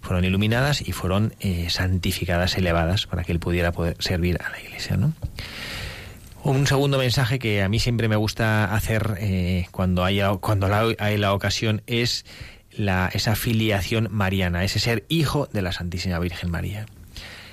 [0.01, 4.60] fueron iluminadas y fueron eh, santificadas, elevadas, para que él pudiera poder servir a la
[4.60, 4.97] Iglesia.
[4.97, 5.13] ¿no?
[6.43, 11.17] Un segundo mensaje que a mí siempre me gusta hacer eh, cuando, haya, cuando hay
[11.17, 12.25] la ocasión es
[12.80, 16.86] la, esa filiación mariana, ese ser hijo de la Santísima Virgen María.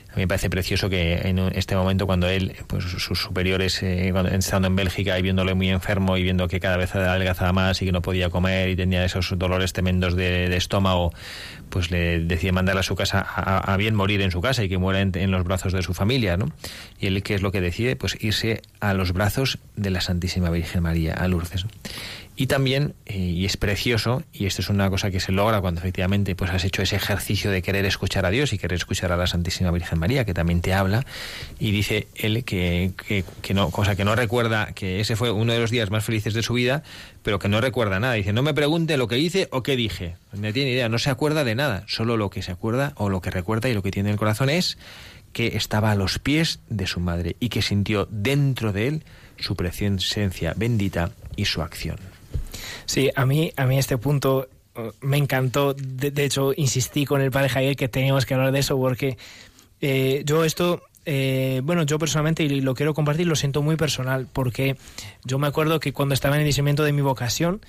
[0.09, 4.09] A mí me parece precioso que en este momento cuando él, pues sus superiores, eh,
[4.13, 7.83] cuando, estando en Bélgica y viéndole muy enfermo y viendo que cada vez adelgazaba más
[7.83, 11.13] y que no podía comer y tenía esos dolores tremendos de, estómago,
[11.69, 14.79] pues le decide mandarle a su casa a, bien morir en su casa y que
[14.79, 16.51] muera en, en, los brazos de su familia, ¿no?
[16.99, 17.95] Y él, ¿qué es lo que decide?
[17.95, 21.67] Pues irse a los brazos de la Santísima Virgen María, a Lourdes.
[22.39, 25.81] Y también, eh, y es precioso, y esto es una cosa que se logra cuando
[25.81, 29.17] efectivamente pues has hecho ese ejercicio de querer escuchar a Dios y querer escuchar a
[29.17, 31.07] la Santísima Virgen María, que también te habla,
[31.59, 35.55] y dice él que, que, que, no, cosa que no recuerda, que ese fue uno
[35.55, 36.83] de los días más felices de su vida,
[37.27, 38.15] pero que no recuerda nada.
[38.15, 40.15] Dice, no me pregunte lo que hice o qué dije.
[40.33, 41.83] No tiene idea, no se acuerda de nada.
[41.89, 44.19] Solo lo que se acuerda o lo que recuerda y lo que tiene en el
[44.21, 44.79] corazón es
[45.33, 49.05] que estaba a los pies de su madre y que sintió dentro de él
[49.41, 51.97] su presencia bendita y su acción.
[52.85, 55.75] Sí, a mí, a mí este punto uh, me encantó.
[55.75, 59.19] De, de, hecho, insistí con el padre Javier que teníamos que hablar de eso porque
[59.81, 64.27] eh, yo esto, eh, bueno, yo personalmente, y lo quiero compartir, lo siento muy personal
[64.33, 64.77] porque
[65.25, 67.61] yo me acuerdo que cuando estaba en el discernimiento de mi vocación,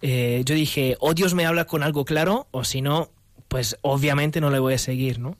[0.00, 3.10] eh, yo dije, o Dios me habla con algo claro, o si no,
[3.48, 5.36] pues obviamente no le voy a seguir, ¿no?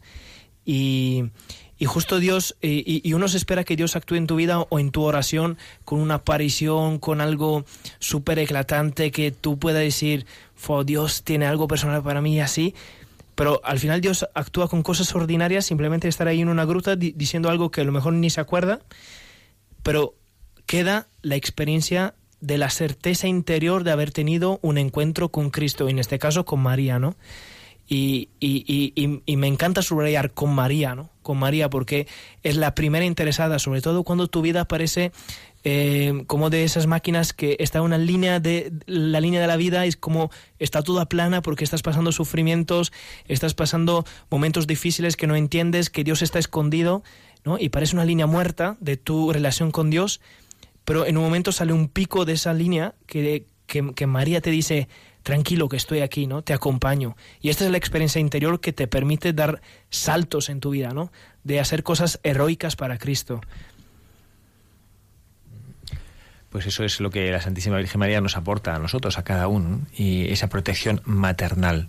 [0.66, 1.30] Y,
[1.78, 4.78] y justo Dios, y, y, uno se espera que Dios actúe en tu vida o
[4.78, 7.64] en tu oración con una aparición, con algo
[8.00, 10.26] súper eclatante que tú puedas decir,
[10.84, 12.74] Dios tiene algo personal para mí y así.
[13.40, 17.12] Pero al final Dios actúa con cosas ordinarias, simplemente estar ahí en una gruta di
[17.12, 18.80] diciendo algo que a lo mejor ni se acuerda,
[19.82, 20.14] pero
[20.66, 25.92] queda la experiencia de la certeza interior de haber tenido un encuentro con Cristo, y
[25.92, 27.16] en este caso con María, ¿no?
[27.88, 31.08] Y, y, me encanta subrayar con María, ¿no?
[31.22, 32.06] Con María, porque
[32.42, 35.12] es la primera interesada, sobre todo cuando tu vida parece
[35.62, 39.84] eh, como de esas máquinas que está una línea de la línea de la vida
[39.84, 42.92] es como está toda plana porque estás pasando sufrimientos,
[43.26, 47.02] estás pasando momentos difíciles que no entiendes, que Dios está escondido,
[47.44, 47.58] ¿no?
[47.58, 50.20] Y parece una línea muerta de tu relación con Dios,
[50.84, 54.50] pero en un momento sale un pico de esa línea que, que, que María te
[54.50, 54.88] dice,
[55.22, 56.42] tranquilo que estoy aquí, ¿no?
[56.42, 57.16] Te acompaño.
[57.40, 61.12] Y esta es la experiencia interior que te permite dar saltos en tu vida, ¿no?
[61.44, 63.40] De hacer cosas heroicas para Cristo.
[66.50, 69.46] Pues eso es lo que la Santísima Virgen María nos aporta a nosotros, a cada
[69.48, 71.88] uno, y esa protección maternal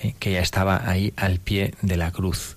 [0.00, 0.14] ¿eh?
[0.18, 2.56] que ya estaba ahí al pie de la cruz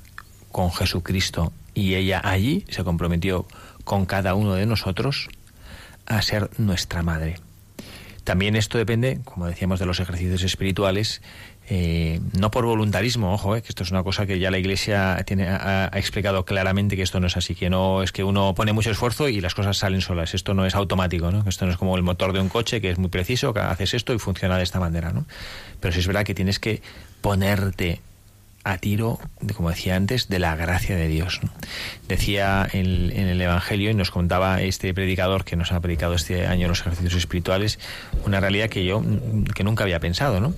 [0.51, 3.47] con Jesucristo y ella allí se comprometió
[3.83, 5.29] con cada uno de nosotros
[6.05, 7.37] a ser nuestra madre.
[8.29, 11.23] También esto depende, como decíamos, de los ejercicios espirituales,
[11.67, 15.23] eh, no por voluntarismo, ojo, eh, que esto es una cosa que ya la Iglesia
[15.25, 18.71] tiene, ha, explicado claramente que esto no es así, que no es que uno pone
[18.71, 20.35] mucho esfuerzo y las cosas salen solas.
[20.35, 21.43] Esto no es automático, ¿no?
[21.47, 23.95] Esto no es como el motor de un coche que es muy preciso, que haces
[23.95, 25.25] esto y funciona de esta manera, ¿no?
[25.79, 26.83] Pero sí es verdad que tienes que
[27.21, 27.99] ponerte
[28.63, 29.19] a tiro,
[29.55, 31.39] como decía antes, de la gracia de Dios.
[32.07, 36.67] Decía en, el Evangelio, y nos contaba este predicador que nos ha predicado este año
[36.67, 37.79] los ejercicios espirituales,
[38.25, 39.01] una realidad que yo
[39.55, 40.53] que nunca había pensado, ¿no?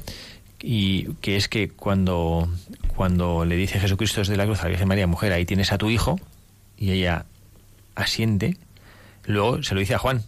[0.62, 2.50] Y que es que cuando,
[2.96, 5.78] cuando le dice Jesucristo desde la cruz a la Virgen María, mujer, ahí tienes a
[5.78, 6.20] tu hijo,
[6.78, 7.26] y ella
[7.96, 8.58] asiente,
[9.26, 10.24] luego se lo dice a Juan,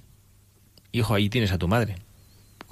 [0.92, 1.98] hijo, ahí tienes a tu madre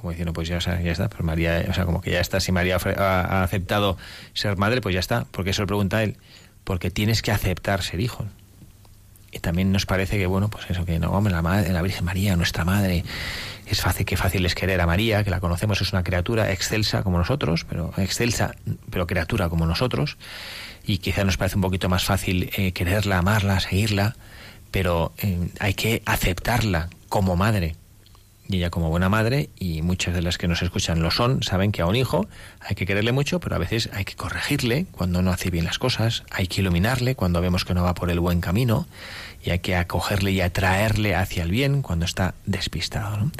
[0.01, 2.51] como diciendo, pues ya, ya está, pues María, o sea, como que ya está, si
[2.51, 3.97] María ha, aceptado
[4.33, 6.17] ser madre, pues ya está, porque eso le pregunta a él,
[6.63, 8.25] porque tienes que aceptar ser hijo.
[9.31, 12.03] Y también nos parece que, bueno, pues eso, que no, hombre, la, madre, la Virgen
[12.03, 13.05] María, nuestra madre,
[13.67, 17.03] es fácil, que fácil es querer a María, que la conocemos, es una criatura excelsa
[17.03, 18.55] como nosotros, pero excelsa,
[18.89, 20.17] pero criatura como nosotros,
[20.83, 24.15] y quizá nos parece un poquito más fácil eh, quererla, amarla, seguirla,
[24.71, 27.75] pero eh, hay que aceptarla como madre
[28.51, 31.71] y ella como buena madre, y muchas de las que nos escuchan lo son, saben
[31.71, 32.27] que a un hijo
[32.59, 35.79] hay que quererle mucho, pero a veces hay que corregirle cuando no hace bien las
[35.79, 38.87] cosas, hay que iluminarle cuando vemos que no va por el buen camino,
[39.43, 43.31] y hay que acogerle y atraerle hacia el bien cuando está despistado.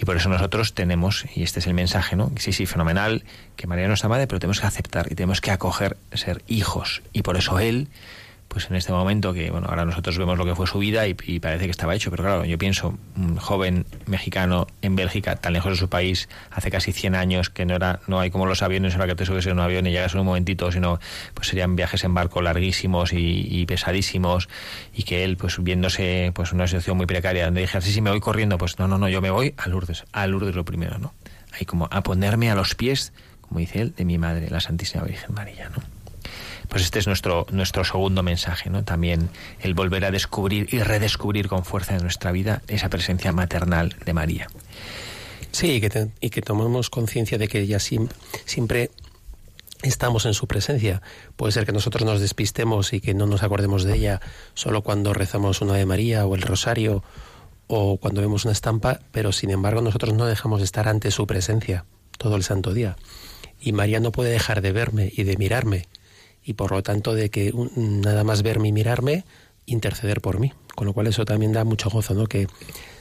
[0.00, 2.30] Y por eso nosotros tenemos, y este es el mensaje, ¿no?
[2.36, 3.24] Sí, sí, fenomenal,
[3.56, 7.02] que María no está madre, pero tenemos que aceptar y tenemos que acoger ser hijos.
[7.12, 7.88] Y por eso Él
[8.50, 11.14] pues en este momento que, bueno, ahora nosotros vemos lo que fue su vida y,
[11.38, 15.70] parece que estaba hecho, pero claro, yo pienso, un joven mexicano en Bélgica, tan lejos
[15.70, 18.94] de su país, hace casi 100 años, que no era no hay como los aviones,
[18.94, 20.98] ahora que te subes en un avión y llegas en un momentito, sino
[21.32, 24.48] pues serían viajes en barco larguísimos y, pesadísimos,
[24.92, 28.10] y que él, pues viéndose pues una situación muy precaria, donde dije, sí, sí, me
[28.10, 30.98] voy corriendo, pues no, no, no, yo me voy a Lourdes, a Lourdes lo primero,
[30.98, 31.14] ¿no?
[31.52, 35.04] Hay como a ponerme a los pies, como dice él, de mi madre, la Santísima
[35.04, 35.99] Virgen María, ¿no?
[36.68, 38.84] Pues este es nuestro, nuestro segundo mensaje, ¿no?
[38.84, 43.96] También el volver a descubrir y redescubrir con fuerza en nuestra vida esa presencia maternal
[44.04, 44.48] de María.
[45.52, 48.90] Sí, y que, y que tomemos conciencia de que ella siempre,
[49.82, 51.02] estamos en su presencia.
[51.36, 54.20] Puede ser que nosotros nos despistemos y que no nos acordemos de ella
[54.54, 57.02] solo cuando rezamos una de María o el rosario
[57.66, 61.26] o cuando vemos una estampa, pero sin embargo nosotros no dejamos de estar ante su
[61.26, 61.84] presencia
[62.18, 62.96] todo el santo día.
[63.60, 65.86] Y María no puede dejar de verme y de mirarme
[66.44, 69.24] y por lo tanto de que nada más verme y mirarme,
[69.66, 70.52] interceder por mí.
[70.74, 72.26] Con lo cual eso también da mucho gozo, ¿no?
[72.26, 72.46] Que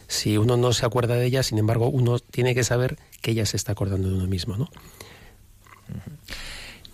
[0.08, 3.46] si uno no se acuerda de ella, sin embargo, uno tiene que saber que ella
[3.46, 4.70] se está acordando de uno mismo, ¿no?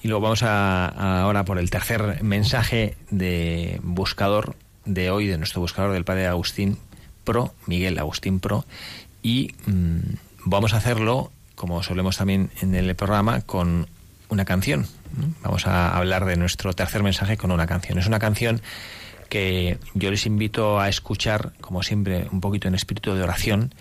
[0.02, 4.56] Y luego vamos a, ahora por el tercer mensaje de buscador
[4.86, 6.78] de hoy, de nuestro buscador del padre Agustín
[7.24, 8.66] Pro, Miguel Agustín Pro,
[9.24, 10.00] y mm,
[10.44, 13.88] vamos a hacerlo, como solemos también en el programa, con
[14.30, 14.88] una canción.
[15.42, 17.98] Vamos a hablar de nuestro tercer mensaje con una canción.
[17.98, 18.62] Es una canción
[19.30, 23.74] que yo les invito a escuchar, como siempre, un poquito en espíritu de oración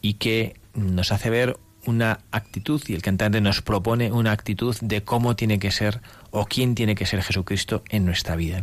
[0.00, 5.02] y que nos hace ver una actitud y el cantante nos propone una actitud de
[5.02, 6.00] cómo tiene que ser
[6.30, 8.62] o quién tiene que ser Jesucristo en nuestra vida.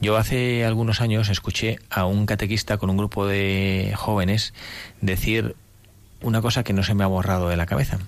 [0.00, 4.54] Yo hace algunos años escuché a un catequista con un grupo de jóvenes
[5.02, 5.56] decir
[6.22, 7.98] una cosa que no se me ha borrado de la cabeza.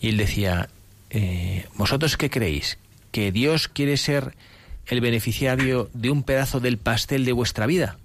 [0.00, 0.68] Y él decía,
[1.10, 2.78] eh, ¿vosotros qué creéis?
[3.10, 4.34] ¿Que Dios quiere ser
[4.86, 7.98] el beneficiario de un pedazo del pastel de vuestra vida?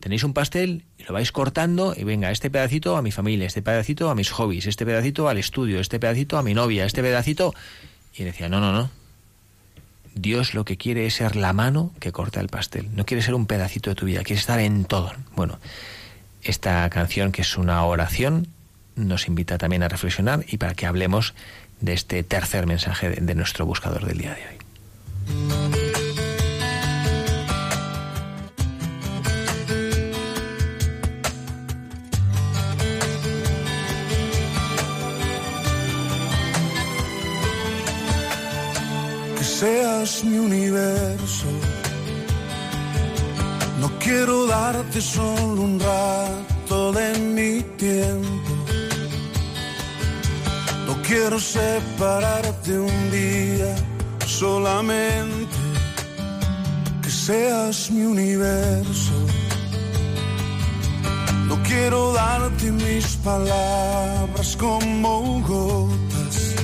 [0.00, 3.62] Tenéis un pastel y lo vais cortando y venga, este pedacito a mi familia, este
[3.62, 7.54] pedacito a mis hobbies, este pedacito al estudio, este pedacito a mi novia, este pedacito...
[8.18, 8.90] Y decía, no, no, no.
[10.14, 12.88] Dios lo que quiere es ser la mano que corta el pastel.
[12.94, 15.12] No quiere ser un pedacito de tu vida, quiere estar en todo.
[15.34, 15.58] Bueno,
[16.42, 18.48] esta canción que es una oración
[18.94, 21.34] nos invita también a reflexionar y para que hablemos
[21.80, 24.56] de este tercer mensaje de, nuestro buscador del día de hoy.
[39.36, 41.46] Que seas mi universo.
[43.80, 48.45] No quiero darte solo un rato de mi tiempo.
[51.06, 53.76] Quiero separarte un día
[54.26, 55.56] solamente.
[57.00, 59.14] Que seas mi universo.
[61.46, 66.54] No quiero darte mis palabras como gotas.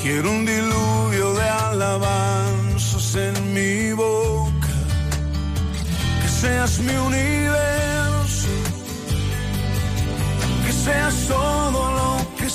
[0.00, 4.74] Quiero un diluvio de alabanzas en mi boca.
[6.22, 8.48] Que seas mi universo.
[10.64, 12.23] Que seas todo lo que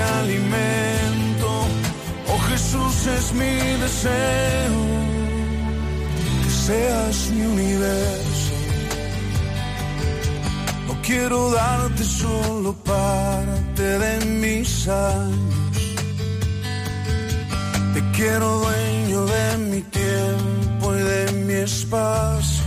[0.00, 1.48] alimento.
[2.28, 4.80] Oh Jesús es mi deseo.
[6.42, 8.54] Que seas mi universo.
[10.86, 15.60] No quiero darte solo parte de mis años.
[17.94, 22.64] Te quiero dueño de mi tiempo y de mi espacio.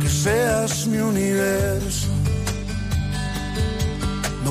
[0.00, 2.09] Que seas mi universo.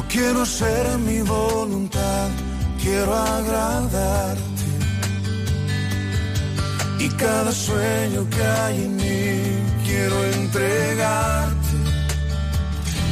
[0.10, 2.30] Quiero ser mi voluntad,
[2.82, 4.70] quiero agradarte.
[6.98, 9.42] Y cada sueño que hay en mí
[9.86, 11.76] quiero entregarte.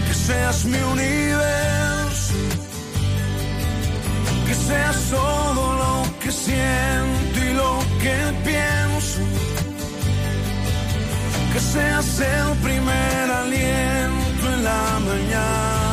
[0.07, 2.33] Que seas mi universo.
[4.47, 9.21] Que seas todo lo que siento y lo que pienso.
[11.53, 15.86] Que seas el primer aliento en la mañana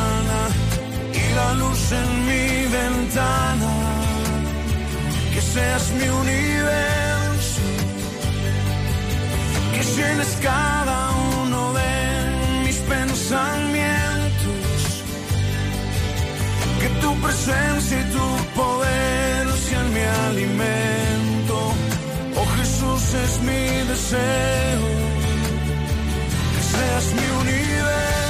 [1.35, 2.47] la luz en mi
[2.79, 3.73] ventana.
[5.33, 7.61] Que seas mi universo.
[9.73, 10.99] Que llenes cada
[11.41, 11.93] uno de
[12.65, 14.79] mis pensamientos.
[16.81, 18.27] Que tu presencia y tu
[18.61, 21.57] poder sean mi alimento.
[22.39, 24.85] Oh Jesús es mi deseo.
[26.53, 28.24] Que seas mi universo.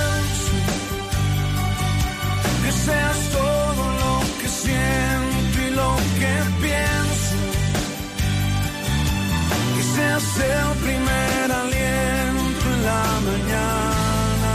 [2.85, 6.33] Seas todo lo que siento y lo que
[6.65, 7.37] pienso.
[9.75, 14.51] Que seas el primer aliento en la mañana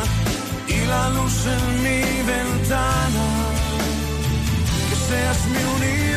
[0.69, 2.03] y la luz en mi
[2.33, 3.27] ventana.
[4.89, 6.10] Que seas mi universo.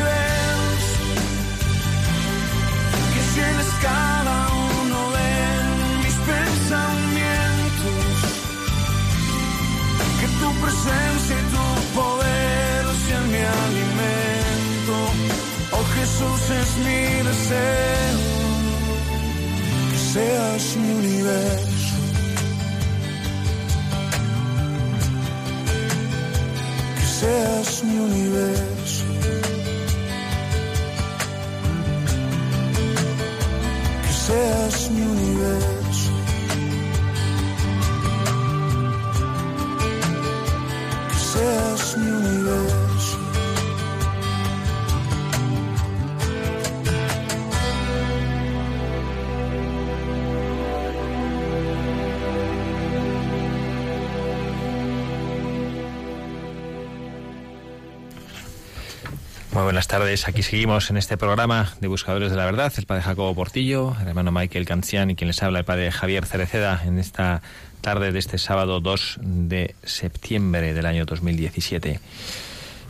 [59.98, 60.26] Tardes.
[60.26, 62.72] Aquí seguimos en este programa de Buscadores de la Verdad.
[62.76, 66.26] El padre Jacobo Portillo, el hermano Michael Cancian y quien les habla el padre Javier
[66.26, 67.42] Cereceda en esta
[67.80, 72.00] tarde de este sábado 2 de septiembre del año 2017.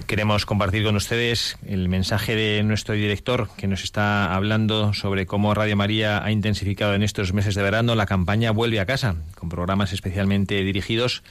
[0.07, 5.53] Queremos compartir con ustedes el mensaje de nuestro director que nos está hablando sobre cómo
[5.53, 9.51] Radio María ha intensificado en estos meses de verano la campaña Vuelve a casa, con
[9.51, 11.25] programas especialmente dirigidos a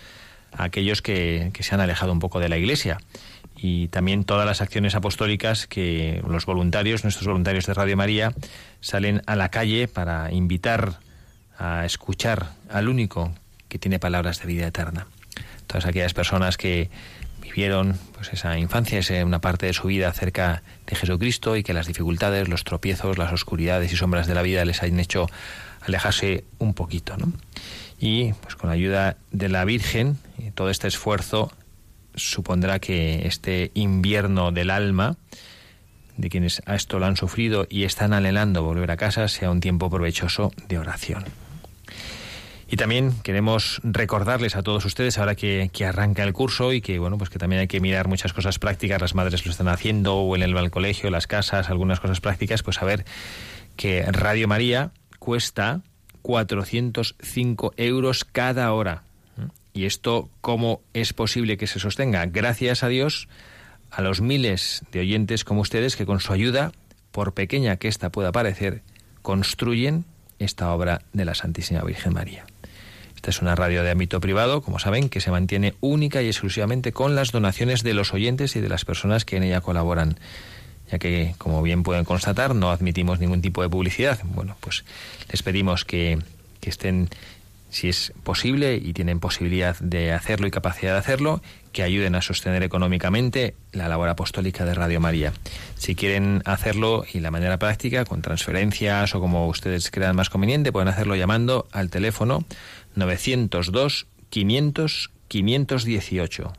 [0.57, 2.97] aquellos que, se han alejado un poco de la Iglesia
[3.55, 8.33] y también todas las acciones apostólicas que los voluntarios, nuestros voluntarios de Radio María,
[8.81, 10.99] salen a la calle para invitar
[11.57, 13.33] a escuchar al único
[13.69, 15.07] que tiene palabras de vida eterna.
[15.67, 16.89] Todas aquellas personas que
[17.41, 21.73] vivieron pues esa infancia, esa una parte de su vida cerca de Jesucristo y que
[21.73, 25.27] las dificultades, los tropiezos, las oscuridades y sombras de la vida les hayan hecho
[25.81, 27.31] alejarse un poquito, ¿no?
[28.05, 30.17] Y pues con la ayuda de la Virgen,
[30.55, 31.53] todo este esfuerzo
[32.15, 35.15] supondrá que este invierno del alma
[36.17, 39.61] de quienes a esto lo han sufrido y están anhelando volver a casa sea un
[39.61, 41.23] tiempo provechoso de oración.
[42.67, 47.17] Y también queremos recordarles a todos ustedes, ahora que, arranca el curso y que bueno,
[47.17, 50.35] pues que también hay que mirar muchas cosas prácticas, las madres lo están haciendo, o
[50.35, 53.05] en el, el colegio, las casas, algunas cosas prácticas, pues a ver
[53.77, 55.83] que Radio María cuesta
[56.23, 59.03] 405 euros cada hora.
[59.73, 62.25] ¿Y esto cómo es posible que se sostenga?
[62.25, 63.27] Gracias a Dios,
[63.91, 66.71] a los miles de oyentes como ustedes que con su ayuda,
[67.11, 68.81] por pequeña que ésta pueda parecer,
[69.21, 70.05] construyen
[70.39, 72.45] esta obra de la Santísima Virgen María.
[73.15, 76.91] Esta es una radio de ámbito privado, como saben, que se mantiene única y exclusivamente
[76.91, 80.17] con las donaciones de los oyentes y de las personas que en ella colaboran
[80.93, 84.19] ya que, como bien pueden constatar, no admitimos ningún tipo de publicidad.
[84.25, 84.85] Bueno, pues
[85.31, 86.19] les pedimos que,
[86.61, 87.09] que estén,
[87.71, 91.41] si es posible y tienen posibilidad de hacerlo y capacidad de hacerlo,
[91.71, 95.33] que ayuden a sostener económicamente la labor apostólica de Radio María.
[95.77, 100.71] Si quieren hacerlo y la manera práctica, con transferencias o como ustedes crean más conveniente,
[100.71, 102.45] pueden hacerlo llamando al teléfono
[102.93, 106.53] 902 500 518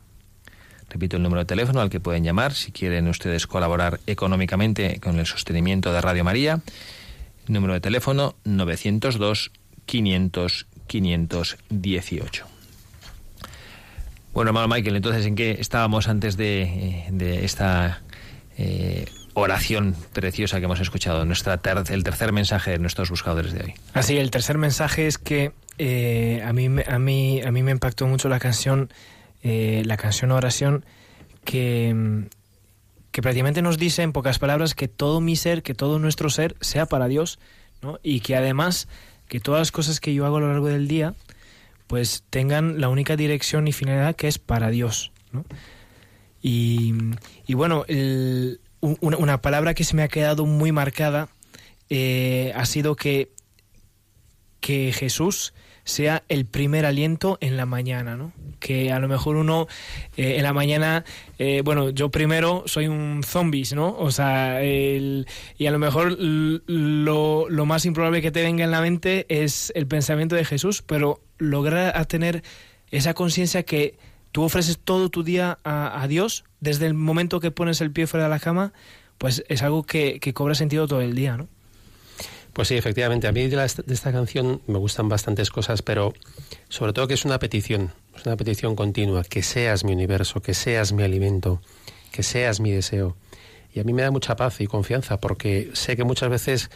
[0.95, 5.19] Repito el número de teléfono al que pueden llamar si quieren ustedes colaborar económicamente con
[5.19, 6.61] el sostenimiento de Radio María.
[7.49, 9.51] Número de teléfono 902
[9.85, 12.45] 500 518.
[14.33, 18.01] Bueno, hermano Michael, entonces, ¿en qué estábamos antes de, eh, esta
[18.57, 21.25] eh, oración preciosa que hemos escuchado?
[21.25, 23.73] Nuestra el tercer mensaje de nuestros buscadores de hoy.
[23.93, 28.07] Así, el tercer mensaje es que eh, a, mí, a, mí, a mí me impactó
[28.07, 28.89] mucho la canción
[29.47, 30.85] eh, la canción Oración,
[31.43, 32.25] que,
[33.11, 36.55] que prácticamente nos dice en pocas palabras que todo mi ser, que todo nuestro ser
[36.61, 37.37] sea para Dios,
[37.83, 37.99] ¿no?
[38.01, 38.87] y que además
[39.27, 41.13] que todas las cosas que yo hago a lo largo del día,
[41.85, 45.11] pues tengan la única dirección y finalidad que es para Dios.
[45.31, 45.45] ¿no?
[46.41, 46.95] Y,
[47.45, 47.85] y, bueno,
[48.81, 51.29] una, palabra que se me ha quedado muy marcada
[51.91, 53.31] eh, ha sido que,
[54.59, 55.53] que Jesús
[55.85, 58.33] sea el primer aliento en la mañana, ¿no?
[58.59, 59.67] Que a lo mejor uno
[60.17, 61.05] eh, en la mañana,
[61.37, 63.95] eh, bueno, yo primero soy un zombies, ¿no?
[63.97, 65.25] O sea, y
[65.65, 69.87] a lo mejor lo, lo, más improbable que te venga en la mente es el
[69.87, 72.43] pensamiento de Jesús, pero lograr tener
[72.89, 73.97] esa conciencia que
[74.31, 78.07] tú ofreces todo tu día a, a, Dios desde el momento que pones el pie
[78.07, 78.73] fuera de la cama,
[79.19, 81.47] pues es algo que, que cobra sentido todo el día, ¿no?
[82.55, 83.27] Pues sí, efectivamente.
[83.27, 86.13] A mí de, esta canción me gustan bastantes cosas, pero
[86.69, 90.53] sobre todo que es una petición, es una petición continua, que seas mi universo, que
[90.53, 91.61] seas mi alimento,
[92.13, 93.17] que seas mi deseo.
[93.73, 96.69] Y a mí me da mucha paz y confianza porque sé que muchas veces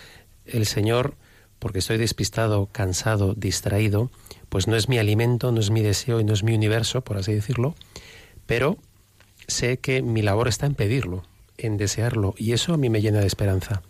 [0.45, 1.15] el Señor,
[1.59, 4.11] porque estoy despistado, cansado, distraído,
[4.49, 7.15] pues no es mi alimento, no es mi deseo y no es mi universo, por
[7.15, 7.73] así decirlo,
[8.47, 8.77] pero
[9.47, 11.23] sé que mi labor está en pedirlo,
[11.57, 13.81] en desearlo, y eso a mí me llena de esperanza.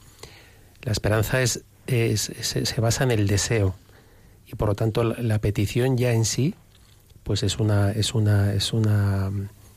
[0.83, 1.65] La esperanza es
[2.15, 3.75] se, basa en el deseo.
[4.45, 6.55] Y por lo tanto la, petición ya en sí
[7.23, 9.31] pues es una es una es una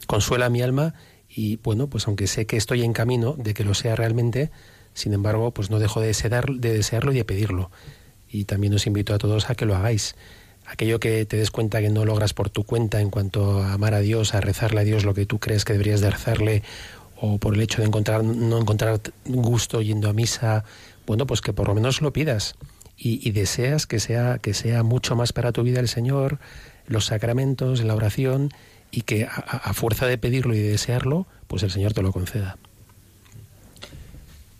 [0.06, 0.94] consuela mi alma
[1.28, 4.50] y bueno pues aunque sé que estoy en camino de que lo sea realmente
[4.94, 6.14] sin embargo pues no dejo de,
[6.58, 7.70] de desearlo y de pedirlo.
[8.30, 10.14] Y también os invito a todos a que lo hagáis.
[10.64, 13.94] Aquello que te des cuenta que no logras por tu cuenta en cuanto a amar
[13.94, 16.62] a Dios, a rezarle a Dios lo que tú crees que deberías de rezarle,
[17.24, 20.64] o por el hecho de encontrar, no encontrar gusto yendo a misa,
[21.06, 22.56] bueno, pues que por lo menos lo pidas
[22.96, 26.40] y, deseas que sea, que sea mucho más para tu vida el Señor,
[26.88, 28.50] los sacramentos, la oración
[28.90, 32.58] y que a, fuerza de pedirlo y de desearlo, pues el Señor te lo conceda.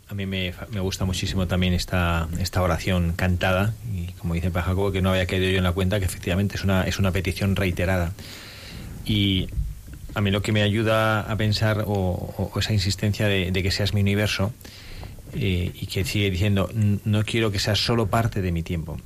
[0.07, 5.01] A mí me, gusta muchísimo también esta, esta oración cantada y como dice Pajaco que
[5.01, 8.13] no había caído yo en la cuenta que efectivamente es una, es una petición reiterada.
[9.05, 9.49] Y
[10.15, 14.01] a mí lo que me ayuda a pensar o, esa insistencia de, que seas mi
[14.01, 14.53] universo
[15.33, 18.97] eh, y que sigue diciendo, no quiero que sea solo parte de mi tiempo.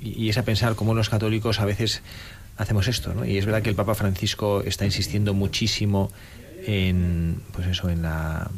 [0.00, 2.02] Y, es a pensar cómo los católicos a veces
[2.56, 3.24] hacemos esto, ¿no?
[3.24, 6.10] Y es verdad que el Papa Francisco está insistiendo muchísimo
[6.66, 8.50] en, pues eso, en la,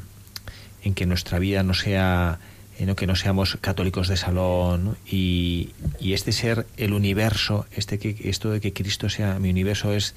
[0.84, 2.38] en que nuestra vida no sea,
[2.78, 8.16] en que no seamos católicos de salón y, y, este ser el universo, este que,
[8.28, 10.14] esto de que Cristo sea mi universo es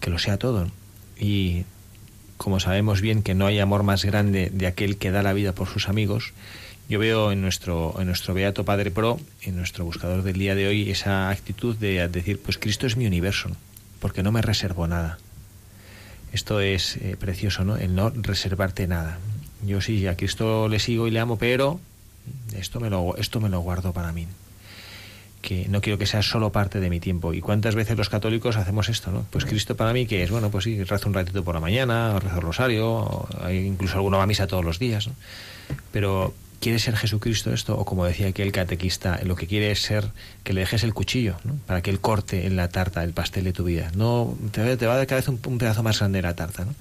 [0.00, 0.68] que lo sea todo.
[1.18, 1.64] Y
[2.36, 5.52] como sabemos bien que no hay amor más grande de aquel que da la vida
[5.52, 6.32] por sus amigos,
[6.88, 10.68] yo veo en nuestro, en nuestro Beato Padre Pro, en nuestro buscador del día de
[10.68, 13.50] hoy, esa actitud de decir, pues Cristo es mi universo,
[14.00, 15.18] porque no me reservo nada.
[16.32, 17.76] Esto es eh, precioso, ¿no?
[17.76, 19.18] El no reservarte nada.
[19.66, 21.80] Yo sí, a Cristo le sigo y le amo, pero
[22.54, 24.26] esto me lo, esto me lo guardo para mí
[25.40, 27.32] que no quiero que sea solo parte de mi tiempo.
[27.32, 29.26] ¿Y cuántas veces los católicos hacemos esto, no?
[29.30, 32.14] Pues Cristo para mí, que es, bueno, pues sí, rezo un ratito por la mañana,
[32.14, 35.14] o rezo el rosario, hay incluso alguna va a misa todos los días, ¿no?
[35.92, 37.78] Pero ¿quiere ser Jesucristo esto?
[37.78, 40.10] O como decía aquel catequista, lo que quiere es ser
[40.44, 41.54] que le dejes el cuchillo, ¿no?
[41.66, 43.90] Para que él corte en la tarta el pastel de tu vida.
[43.94, 46.64] No, te, va a dar cada vez un, un, pedazo más grande de la tarta,
[46.64, 46.74] ¿no?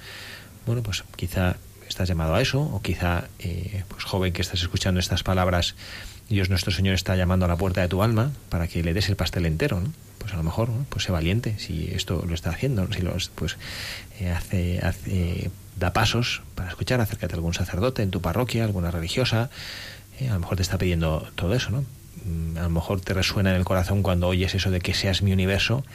[0.65, 1.55] Bueno, pues quizá
[1.87, 5.75] estás llamado a eso, o quizá, eh, pues joven que estás escuchando estas palabras,
[6.29, 9.07] Dios nuestro Señor está llamando a la puerta de tu alma para que le des
[9.09, 9.93] el pastel entero, ¿no?
[10.17, 13.57] Pues a lo mejor, pues sé valiente si esto lo está haciendo, si lo, pues
[14.19, 18.91] eh, hace, hace, da pasos para escuchar, acércate a algún sacerdote en tu parroquia, alguna
[18.91, 19.49] religiosa,
[20.19, 21.85] eh, a lo mejor te está pidiendo todo eso, ¿no?
[22.25, 25.21] Mm, a lo mejor te resuena en el corazón cuando oyes eso de que seas
[25.21, 25.85] mi universo,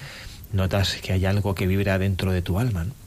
[0.52, 3.01] notas que hay algo que vibra dentro de tu alma, ¿no?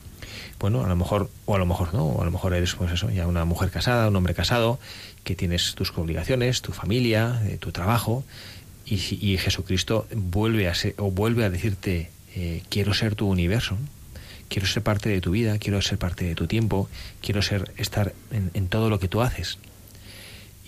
[0.59, 2.91] Bueno, a lo mejor, o a lo mejor no, o a lo mejor eres pues
[2.91, 4.79] eso, ya una mujer casada, un hombre casado,
[5.23, 8.23] que tienes tus obligaciones, tu familia, eh, tu trabajo,
[8.85, 13.77] y, y, Jesucristo vuelve a ser, o vuelve a decirte, eh, quiero ser tu universo,
[14.47, 16.87] quiero ser parte de tu vida, quiero ser parte de tu tiempo,
[17.21, 19.57] quiero ser estar en, en todo lo que tú haces.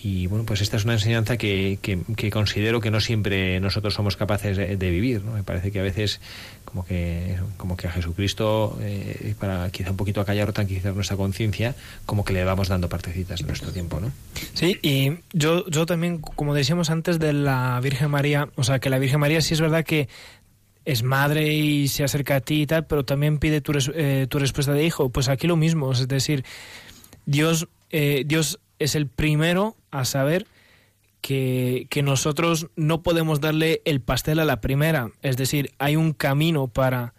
[0.01, 4.15] Y bueno, pues esta es una enseñanza que, que, considero que no siempre nosotros somos
[4.15, 5.23] capaces de, de, vivir.
[5.23, 5.33] ¿no?
[5.33, 6.21] Me parece que a veces
[6.67, 11.15] como que, como que a Jesucristo, eh, para quizá un poquito acallar o tranquilizar nuestra
[11.15, 14.01] conciencia, como que le vamos dando partecitas de nuestro tiempo.
[14.01, 14.11] ¿no?
[14.53, 18.89] Sí, y yo, yo también, como decíamos antes de la Virgen María, o sea, que
[18.89, 20.09] la Virgen María sí es verdad que
[20.83, 24.37] es madre y se acerca a ti y tal, pero también pide tu, eh, tu
[24.37, 25.09] respuesta de hijo.
[25.09, 26.43] Pues aquí lo mismo, es decir,
[27.25, 30.47] Dios, eh, Dios es el primero a saber
[31.21, 35.11] que, que, nosotros no podemos darle el pastel a la primera.
[35.21, 37.13] Es decir, hay un camino para,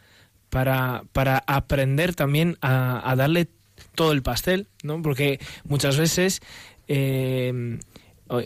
[0.50, 3.48] para, para aprender también a, a, darle
[3.94, 5.02] todo el pastel, ¿no?
[5.02, 6.40] Porque muchas veces,
[6.86, 7.78] eh,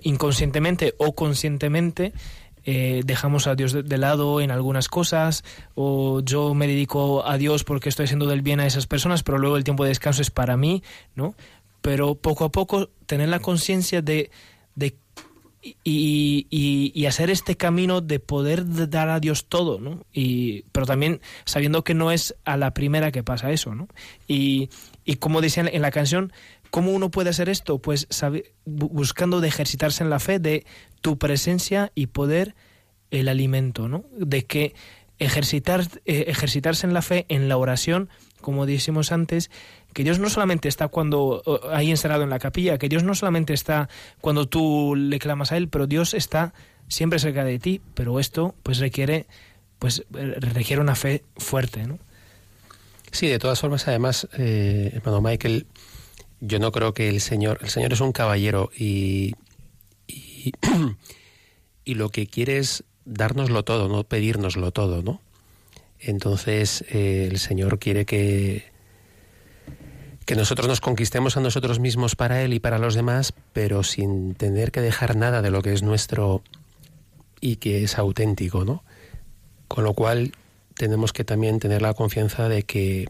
[0.03, 2.12] inconscientemente o conscientemente,
[2.64, 5.42] eh, dejamos a Dios de, lado en algunas cosas,
[5.74, 9.38] o yo me dedico a Dios porque estoy haciendo del bien a esas personas, pero
[9.38, 10.82] luego el tiempo de descanso es para mí,
[11.16, 11.34] ¿no?
[11.82, 14.30] pero poco a poco tener la conciencia de,
[14.76, 14.94] de
[15.62, 20.04] y, y, hacer este camino de poder dar a Dios todo, ¿no?
[20.12, 23.88] Y, pero también sabiendo que no es a la primera que pasa eso, ¿no?
[24.26, 24.70] Y,
[25.04, 26.32] y como decían en la canción,
[26.70, 27.78] ¿cómo uno puede hacer esto?
[27.78, 28.08] Pues
[28.64, 30.66] buscando de ejercitarse en la fe, de
[31.00, 32.56] tu presencia y poder
[33.10, 34.04] el alimento, ¿no?
[34.16, 34.74] De que
[35.18, 38.08] ejercitar, eh, ejercitarse en la fe, en la oración,
[38.40, 39.50] como dijimos antes,
[39.93, 43.55] que Dios no solamente está cuando ahí encerrado en la capilla, que Dios no solamente
[43.55, 43.88] está
[44.20, 46.55] cuando tú le clamas a Él, pero Dios está
[46.88, 49.26] siempre cerca de ti, pero esto pues requiere
[49.78, 51.99] pues requiere una fe fuerte, ¿no?
[53.11, 55.66] Sí, de todas formas, además, eh, hermano Michael,
[56.40, 59.34] yo no creo que el Señor, el Señor es un caballero y,
[60.07, 60.53] y,
[61.95, 65.20] lo que quiere es dárnoslo todo, no pedírnoslo todo, ¿no?
[65.99, 68.71] Entonces eh, el Señor quiere que
[70.24, 74.34] que nosotros nos conquistemos a nosotros mismos para Él y para los demás, pero sin
[74.34, 76.42] tener que dejar nada de lo que es nuestro
[77.40, 78.84] y que es auténtico, ¿no?
[79.68, 80.32] Con lo cual
[80.76, 83.08] tenemos que también tener la confianza de que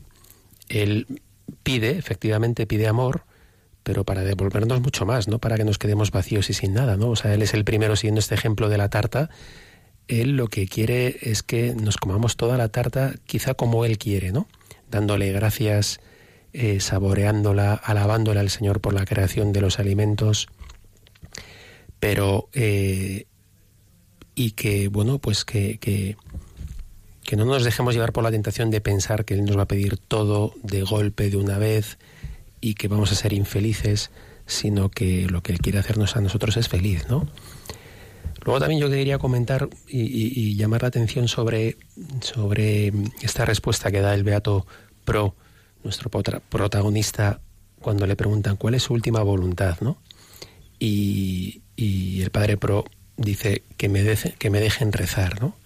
[0.69, 1.21] Él
[1.63, 3.25] pide, efectivamente pide amor,
[3.83, 5.39] pero para devolvernos mucho más, ¿no?
[5.39, 7.11] Para que nos quedemos vacíos y sin nada, ¿no?
[7.11, 9.29] O sea, Él es el primero siguiendo este ejemplo de la tarta.
[10.09, 14.33] Él lo que quiere es que nos comamos toda la tarta quizá como Él quiere,
[14.33, 14.47] ¿no?
[14.91, 16.01] Dándole gracias
[16.55, 20.49] eh, saboreándola, alabándola al Señor por la creación de los alimentos,
[21.99, 23.27] pero eh,
[24.35, 26.17] y que bueno pues que, que,
[27.25, 29.69] que, no nos dejemos llevar por la tentación de pensar que Él nos va a
[29.69, 31.99] pedir todo de golpe de una vez
[32.61, 34.11] y que vamos a ser infelices,
[34.45, 37.29] sino que lo que Él quiere hacernos a nosotros es feliz, ¿no?
[38.45, 41.77] Luego también yo quería comentar y, y, llamar la atención sobre,
[42.21, 42.93] sobre
[43.23, 44.67] esta respuesta que da el Beato
[45.05, 45.37] Pro
[45.85, 47.41] nuestro protagonista
[47.81, 49.99] cuando le preguntan cuál es su última voluntad, ¿no?
[50.79, 52.85] Y, y el padre Pro
[53.17, 55.57] dice que me, de, que me dejen rezar, ¿no?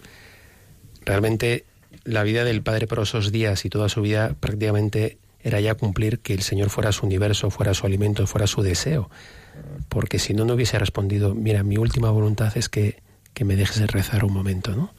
[1.04, 1.64] Realmente
[2.04, 6.18] la vida del padre Pro esos días y toda su vida prácticamente era ya cumplir
[6.20, 9.10] que el Señor fuera su universo, fuera su alimento, fuera su deseo.
[9.88, 13.02] Porque si no, no hubiese respondido, mira, mi última voluntad es que,
[13.32, 14.92] que me dejes rezar un momento, ¿no?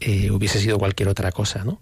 [0.00, 1.80] Eh, hubiese sido cualquier otra cosa, ¿no?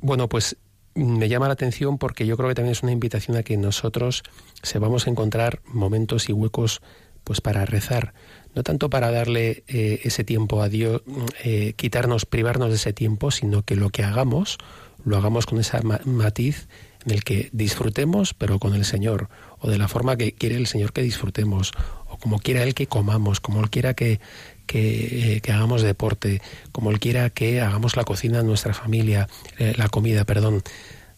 [0.00, 0.56] Bueno, pues
[0.94, 4.22] me llama la atención porque yo creo que también es una invitación a que nosotros
[4.62, 6.82] se vamos a encontrar momentos y huecos
[7.24, 8.12] pues para rezar,
[8.54, 11.02] no tanto para darle eh, ese tiempo a Dios,
[11.42, 14.58] eh, quitarnos, privarnos de ese tiempo, sino que lo que hagamos
[15.04, 16.68] lo hagamos con ese matiz
[17.04, 19.28] en el que disfrutemos, pero con el Señor,
[19.58, 21.72] o de la forma que quiere el Señor que disfrutemos,
[22.08, 24.20] o como quiera Él que comamos, como Él quiera que,
[24.66, 26.40] que, que hagamos deporte,
[26.72, 30.62] como Él quiera que hagamos la cocina en nuestra familia, eh, la comida, perdón,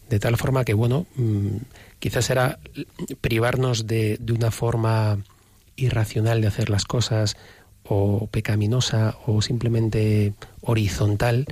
[0.09, 1.57] de tal forma que, bueno, mm,
[1.99, 2.59] quizás será
[3.21, 5.19] privarnos de, de una forma
[5.75, 7.37] irracional de hacer las cosas,
[7.89, 11.45] o pecaminosa, o simplemente horizontal,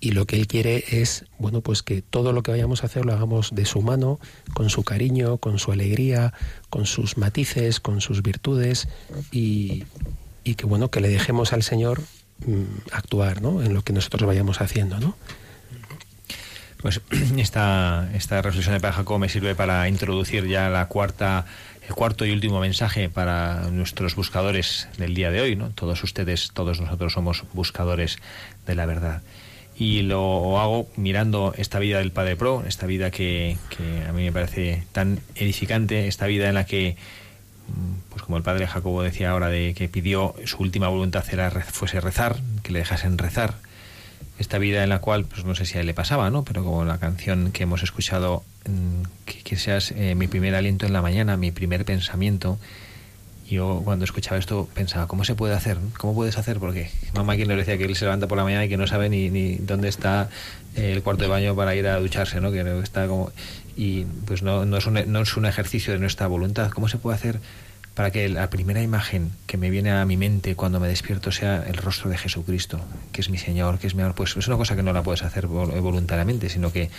[0.00, 3.04] y lo que él quiere es, bueno, pues que todo lo que vayamos a hacer
[3.04, 4.20] lo hagamos de su mano,
[4.54, 6.32] con su cariño, con su alegría,
[6.70, 8.88] con sus matices, con sus virtudes
[9.32, 9.84] y,
[10.48, 12.00] y que, bueno, que le dejemos al Señor
[12.46, 13.62] mm, actuar, ¿no?
[13.62, 15.14] En lo que nosotros vayamos haciendo, ¿no?
[16.78, 17.02] Pues
[17.36, 21.44] esta, esta reflexión de Padre Jacob me sirve para introducir ya la cuarta,
[21.86, 25.68] el cuarto y último mensaje para nuestros buscadores del día de hoy, ¿no?
[25.68, 28.18] Todos ustedes, todos nosotros somos buscadores
[28.66, 29.20] de la verdad
[29.78, 33.58] y lo hago mirando esta vida del Padre Pro, esta vida que,
[34.08, 36.96] a mí me parece tan edificante, esta vida en la que,
[38.10, 42.00] pues como el Padre Jacobo decía ahora, de que pidió su última voluntad era fuese
[42.00, 43.56] rezar, que le dejasen rezar,
[44.38, 46.44] esta vida en la cual, pues no sé si a él le pasaba, ¿no?
[46.44, 49.02] Pero como la canción que hemos escuchado, mm,
[49.44, 52.58] que, seas eh, mi primer aliento en la mañana, mi primer pensamiento,
[53.48, 55.78] yo cuando escuchaba esto pensaba, ¿cómo se puede hacer?
[55.96, 56.58] ¿Cómo puedes hacer?
[56.58, 58.86] Porque mamá quien le decía que él se levanta por la mañana y que no
[58.86, 60.28] sabe ni, ni dónde está
[60.76, 62.52] el cuarto de baño para ir a ducharse, ¿no?
[62.52, 63.32] Que está como...
[63.78, 66.68] Y pues no, no, es un, no es un ejercicio de nuestra voluntad.
[66.70, 67.38] ¿Cómo se puede hacer
[67.94, 71.62] para que la primera imagen que me viene a mi mente cuando me despierto sea
[71.64, 72.80] el rostro de Jesucristo,
[73.12, 74.16] que es mi Señor, que es mi amor?
[74.16, 76.90] Pues es una cosa que no la puedes hacer voluntariamente, sino que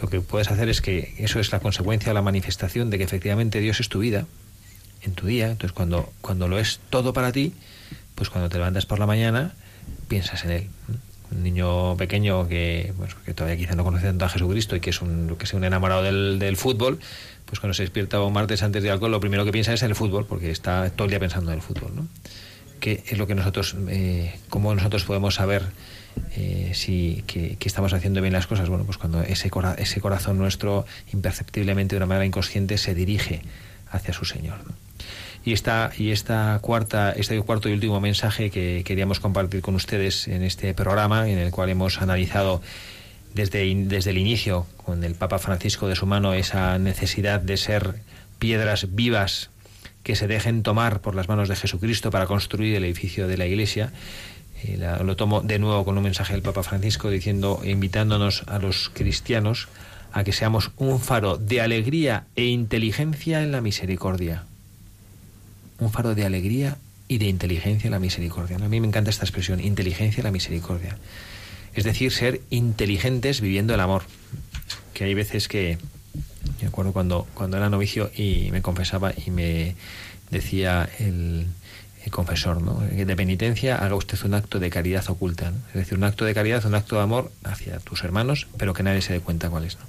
[0.00, 3.04] lo que puedes hacer es que eso es la consecuencia o la manifestación de que
[3.04, 4.26] efectivamente Dios es tu vida,
[5.02, 5.50] en tu día.
[5.50, 7.52] Entonces, cuando, cuando lo es todo para ti,
[8.14, 9.54] pues cuando te levantas por la mañana,
[10.06, 10.68] piensas en Él.
[11.32, 14.90] Un niño pequeño que, pues, que todavía quizá no conoce tanto a Jesucristo y que
[14.90, 16.98] es un, que sea un enamorado del, del fútbol,
[17.46, 19.94] pues cuando se despierta un martes antes de alcohol, lo primero que piensa es el
[19.94, 21.94] fútbol, porque está todo el día pensando en el fútbol.
[21.94, 22.08] ¿no?
[22.80, 25.62] ¿Qué es lo que nosotros, eh, cómo nosotros podemos saber
[26.34, 28.68] eh, si que, estamos haciendo bien las cosas?
[28.68, 33.42] Bueno, pues cuando ese, ese corazón nuestro, imperceptiblemente, de una manera inconsciente, se dirige
[33.90, 34.58] hacia su Señor.
[35.44, 40.28] Y esta, y esta cuarta, este cuarto y último mensaje que queríamos compartir con ustedes
[40.28, 42.62] en este programa, en el cual hemos analizado
[43.34, 47.94] desde, desde el inicio, con el Papa Francisco de su mano, esa necesidad de ser
[48.38, 49.50] piedras vivas
[50.04, 53.46] que se dejen tomar por las manos de Jesucristo para construir el edificio de la
[53.46, 53.92] Iglesia.
[54.62, 58.90] Eh, lo tomo de nuevo con un mensaje del Papa Francisco diciendo, invitándonos a los
[58.90, 59.68] cristianos
[60.12, 64.44] a que seamos un faro de alegría e inteligencia en la misericordia
[65.84, 66.76] un faro de alegría
[67.08, 68.56] y de inteligencia en la misericordia.
[68.56, 70.96] A mí me encanta esta expresión, inteligencia en la misericordia.
[71.74, 74.02] Es decir, ser inteligentes viviendo el amor.
[74.94, 75.78] Que hay veces que,
[76.60, 79.74] me acuerdo cuando, cuando era novicio y me confesaba y me
[80.30, 81.46] decía el,
[82.10, 82.80] confesor, ¿no?
[82.80, 85.52] de penitencia haga usted un acto de caridad oculta.
[85.68, 88.82] Es decir, un acto de caridad, un acto de amor hacia tus hermanos, pero que
[88.82, 89.76] nadie se dé cuenta cuál es.
[89.78, 89.84] ¿no?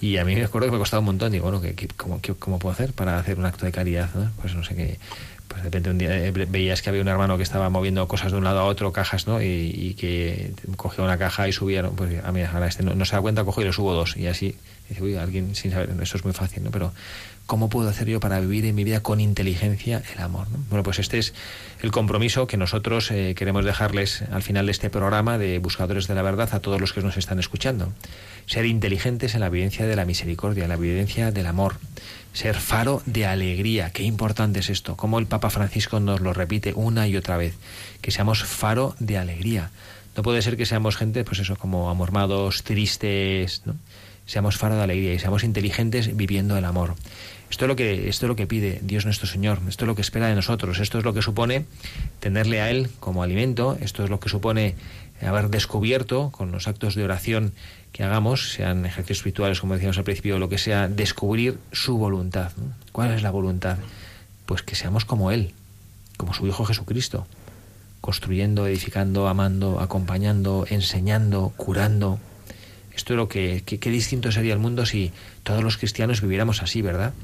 [0.00, 1.32] Y a mí me acuerdo que me ha costado un montón.
[1.32, 4.10] Digo, bueno, ¿qué, cómo, cómo, puedo hacer para hacer un acto de caridad?
[4.40, 4.98] Pues no sé qué.
[5.48, 8.32] Pues de repente un día eh, veías que había un hermano que estaba moviendo cosas
[8.32, 9.40] de un lado a otro, cajas, ¿no?
[9.40, 13.22] Y, que cogió una caja y subía, pues a mí, ahora este no, se da
[13.22, 14.16] cuenta, cojo y le subo dos.
[14.16, 14.56] Y así,
[14.88, 16.70] dice, uy, alguien sin saber, eso es muy fácil, ¿no?
[16.70, 16.92] Pero,
[17.46, 20.46] ¿cómo puedo hacer yo para vivir en mi vida con inteligencia el amor?
[20.68, 21.34] Bueno, pues este es
[21.80, 26.14] el compromiso que nosotros eh, queremos dejarles al final de este programa de Buscadores de
[26.14, 27.92] la Verdad a todos los que nos están escuchando
[28.46, 31.76] ser inteligentes en la vivencia de la misericordia, en la vivencia del amor,
[32.32, 33.90] ser faro de alegría.
[33.90, 37.54] Qué importante es esto, como el Papa Francisco nos lo repite una y otra vez,
[38.00, 39.70] que seamos faro de alegría.
[40.16, 43.74] No puede ser que seamos gente, pues eso, como amormados, tristes, ¿no?
[44.26, 46.94] Seamos faro de alegría y seamos inteligentes viviendo el amor.
[47.56, 49.94] Esto es lo que esto es lo que pide Dios nuestro Señor, esto es lo
[49.94, 51.64] que espera de nosotros, esto es lo que supone
[52.20, 54.74] tenerle a él como alimento, esto es lo que supone
[55.22, 57.54] haber descubierto con los actos de oración
[57.92, 62.52] que hagamos, sean ejercicios espirituales, como decíamos al principio, lo que sea, descubrir su voluntad.
[62.92, 63.78] ¿Cuál es la voluntad?
[64.44, 65.54] Pues que seamos como Él,
[66.18, 67.26] como su Hijo Jesucristo,
[68.02, 72.18] construyendo, edificando, amando, acompañando, enseñando, curando.
[72.94, 75.10] Esto es lo que, qué distinto sería el mundo si
[75.42, 77.14] todos los cristianos viviéramos así, ¿verdad?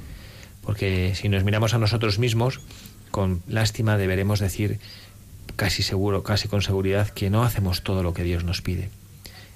[0.62, 2.60] Porque si nos miramos a nosotros mismos,
[3.10, 4.78] con lástima deberemos decir
[5.56, 8.90] casi seguro, casi con seguridad, que no hacemos todo lo que Dios nos pide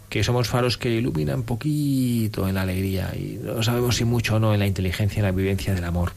[0.08, 4.38] que somos faros que iluminan poquito en la alegría y no sabemos si mucho o
[4.38, 6.12] no en la inteligencia, en la vivencia del amor.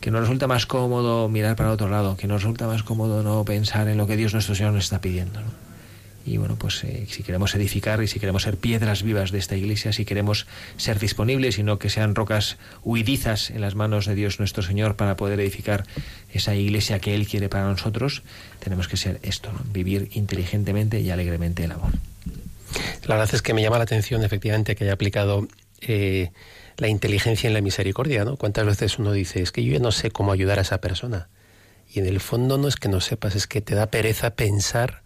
[0.00, 3.44] Que nos resulta más cómodo mirar para otro lado, que nos resulta más cómodo no
[3.44, 5.40] pensar en lo que Dios nuestro Señor nos está pidiendo.
[6.24, 9.56] Y bueno, pues eh, si queremos edificar y si queremos ser piedras vivas de esta
[9.56, 10.46] iglesia, si queremos
[10.76, 14.96] ser disponibles y no que sean rocas huidizas en las manos de Dios nuestro Señor
[14.96, 15.84] para poder edificar
[16.32, 18.22] esa iglesia que Él quiere para nosotros,
[18.60, 21.92] tenemos que ser esto, vivir inteligentemente y alegremente el amor.
[23.06, 25.48] La verdad es que me llama la atención efectivamente que haya aplicado
[25.80, 26.30] eh,
[26.76, 28.36] la inteligencia en la misericordia, ¿no?
[28.36, 31.28] ¿Cuántas veces uno dice, es que yo no sé cómo ayudar a esa persona?
[31.92, 35.02] Y en el fondo no es que no sepas, es que te da pereza pensar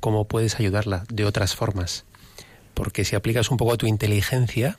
[0.00, 2.04] cómo puedes ayudarla de otras formas.
[2.74, 4.76] Porque si aplicas un poco tu inteligencia,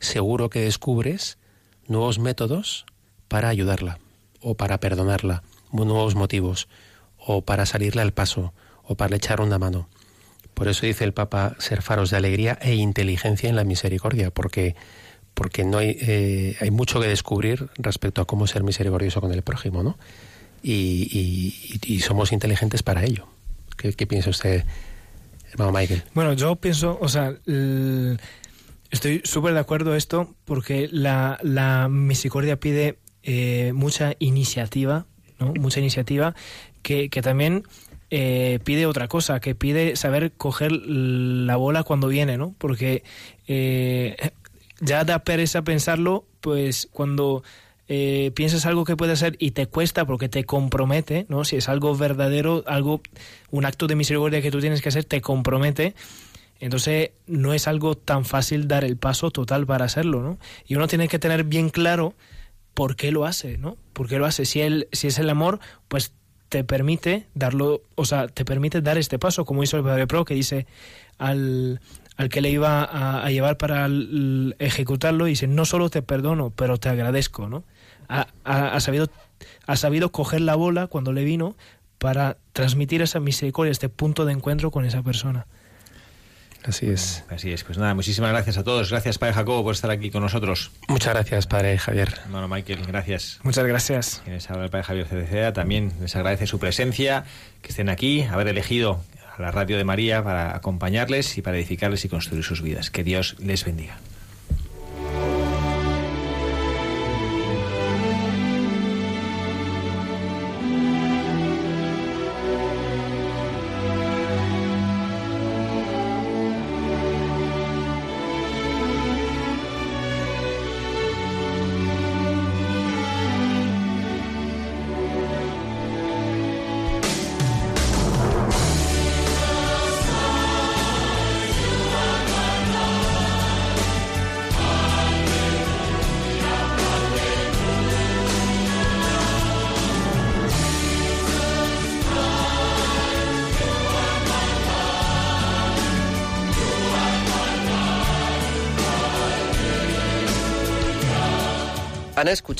[0.00, 1.38] seguro que descubres
[1.86, 2.84] nuevos métodos
[3.28, 3.98] para ayudarla,
[4.40, 6.68] o para perdonarla, nuevos motivos,
[7.18, 8.52] o para salirle al paso,
[8.82, 9.88] o para echar una mano.
[10.54, 14.76] Por eso dice el Papa ser faros de alegría e inteligencia en la misericordia, porque,
[15.34, 19.42] porque no hay, eh, hay mucho que descubrir respecto a cómo ser misericordioso con el
[19.42, 19.98] prójimo, ¿no?
[20.62, 23.26] Y, y, somos inteligentes para ello.
[23.76, 24.64] ¿Qué, piensa usted,
[25.52, 26.02] hermano Michael?
[26.14, 27.34] Bueno, yo pienso, o sea,
[28.90, 35.06] estoy súper de acuerdo esto porque la, la misericordia pide eh, mucha iniciativa,
[35.38, 35.52] ¿no?
[35.54, 36.34] Mucha iniciativa
[36.82, 37.64] que, que también
[38.10, 42.54] eh, pide otra cosa, que pide saber coger la bola cuando viene, ¿no?
[42.58, 43.02] Porque
[43.48, 44.16] eh,
[44.80, 47.42] ya da pereza pensarlo, pues cuando
[47.88, 51.44] eh, piensas algo que puede hacer y te cuesta porque te compromete, ¿no?
[51.44, 53.00] Si es algo verdadero, algo,
[53.50, 55.94] un acto de misericordia que tú tienes que hacer, te compromete.
[56.60, 60.38] Entonces no es algo tan fácil dar el paso total para hacerlo, ¿no?
[60.66, 62.14] Y uno tiene que tener bien claro
[62.72, 63.76] por qué lo hace, ¿no?
[63.92, 64.46] ¿Por qué lo hace?
[64.46, 66.12] Si, él, si es el amor, pues
[66.48, 70.24] te permite darlo, o sea, te permite dar este paso, como hizo el Padre Pro,
[70.24, 70.66] que dice
[71.18, 71.80] al,
[72.16, 72.84] al que le iba
[73.24, 73.88] a, llevar para
[74.58, 77.64] ejecutarlo, dice, no solo te perdono, pero te agradezco, ¿no?
[78.08, 79.08] Ha, sabido,
[79.66, 81.56] ha sabido coger la bola cuando le vino
[81.98, 85.46] para transmitir esa misericordia, este punto de encuentro con esa persona.
[86.64, 87.24] Así es.
[87.28, 87.62] Así es.
[87.62, 88.90] Pues nada, muchísimas gracias a todos.
[88.90, 90.70] Gracias, Padre Jacobo, por estar aquí con nosotros.
[90.88, 92.14] Muchas gracias, Padre Javier.
[92.24, 93.38] Hermano Michael, gracias.
[93.42, 94.22] Muchas gracias.
[94.24, 97.24] Quienes habla el Padre Javier CDCA también les agradece su presencia,
[97.60, 99.00] que estén aquí, haber elegido
[99.36, 102.90] a la Radio de María para acompañarles y para edificarles y construir sus vidas.
[102.90, 103.98] Que Dios les bendiga.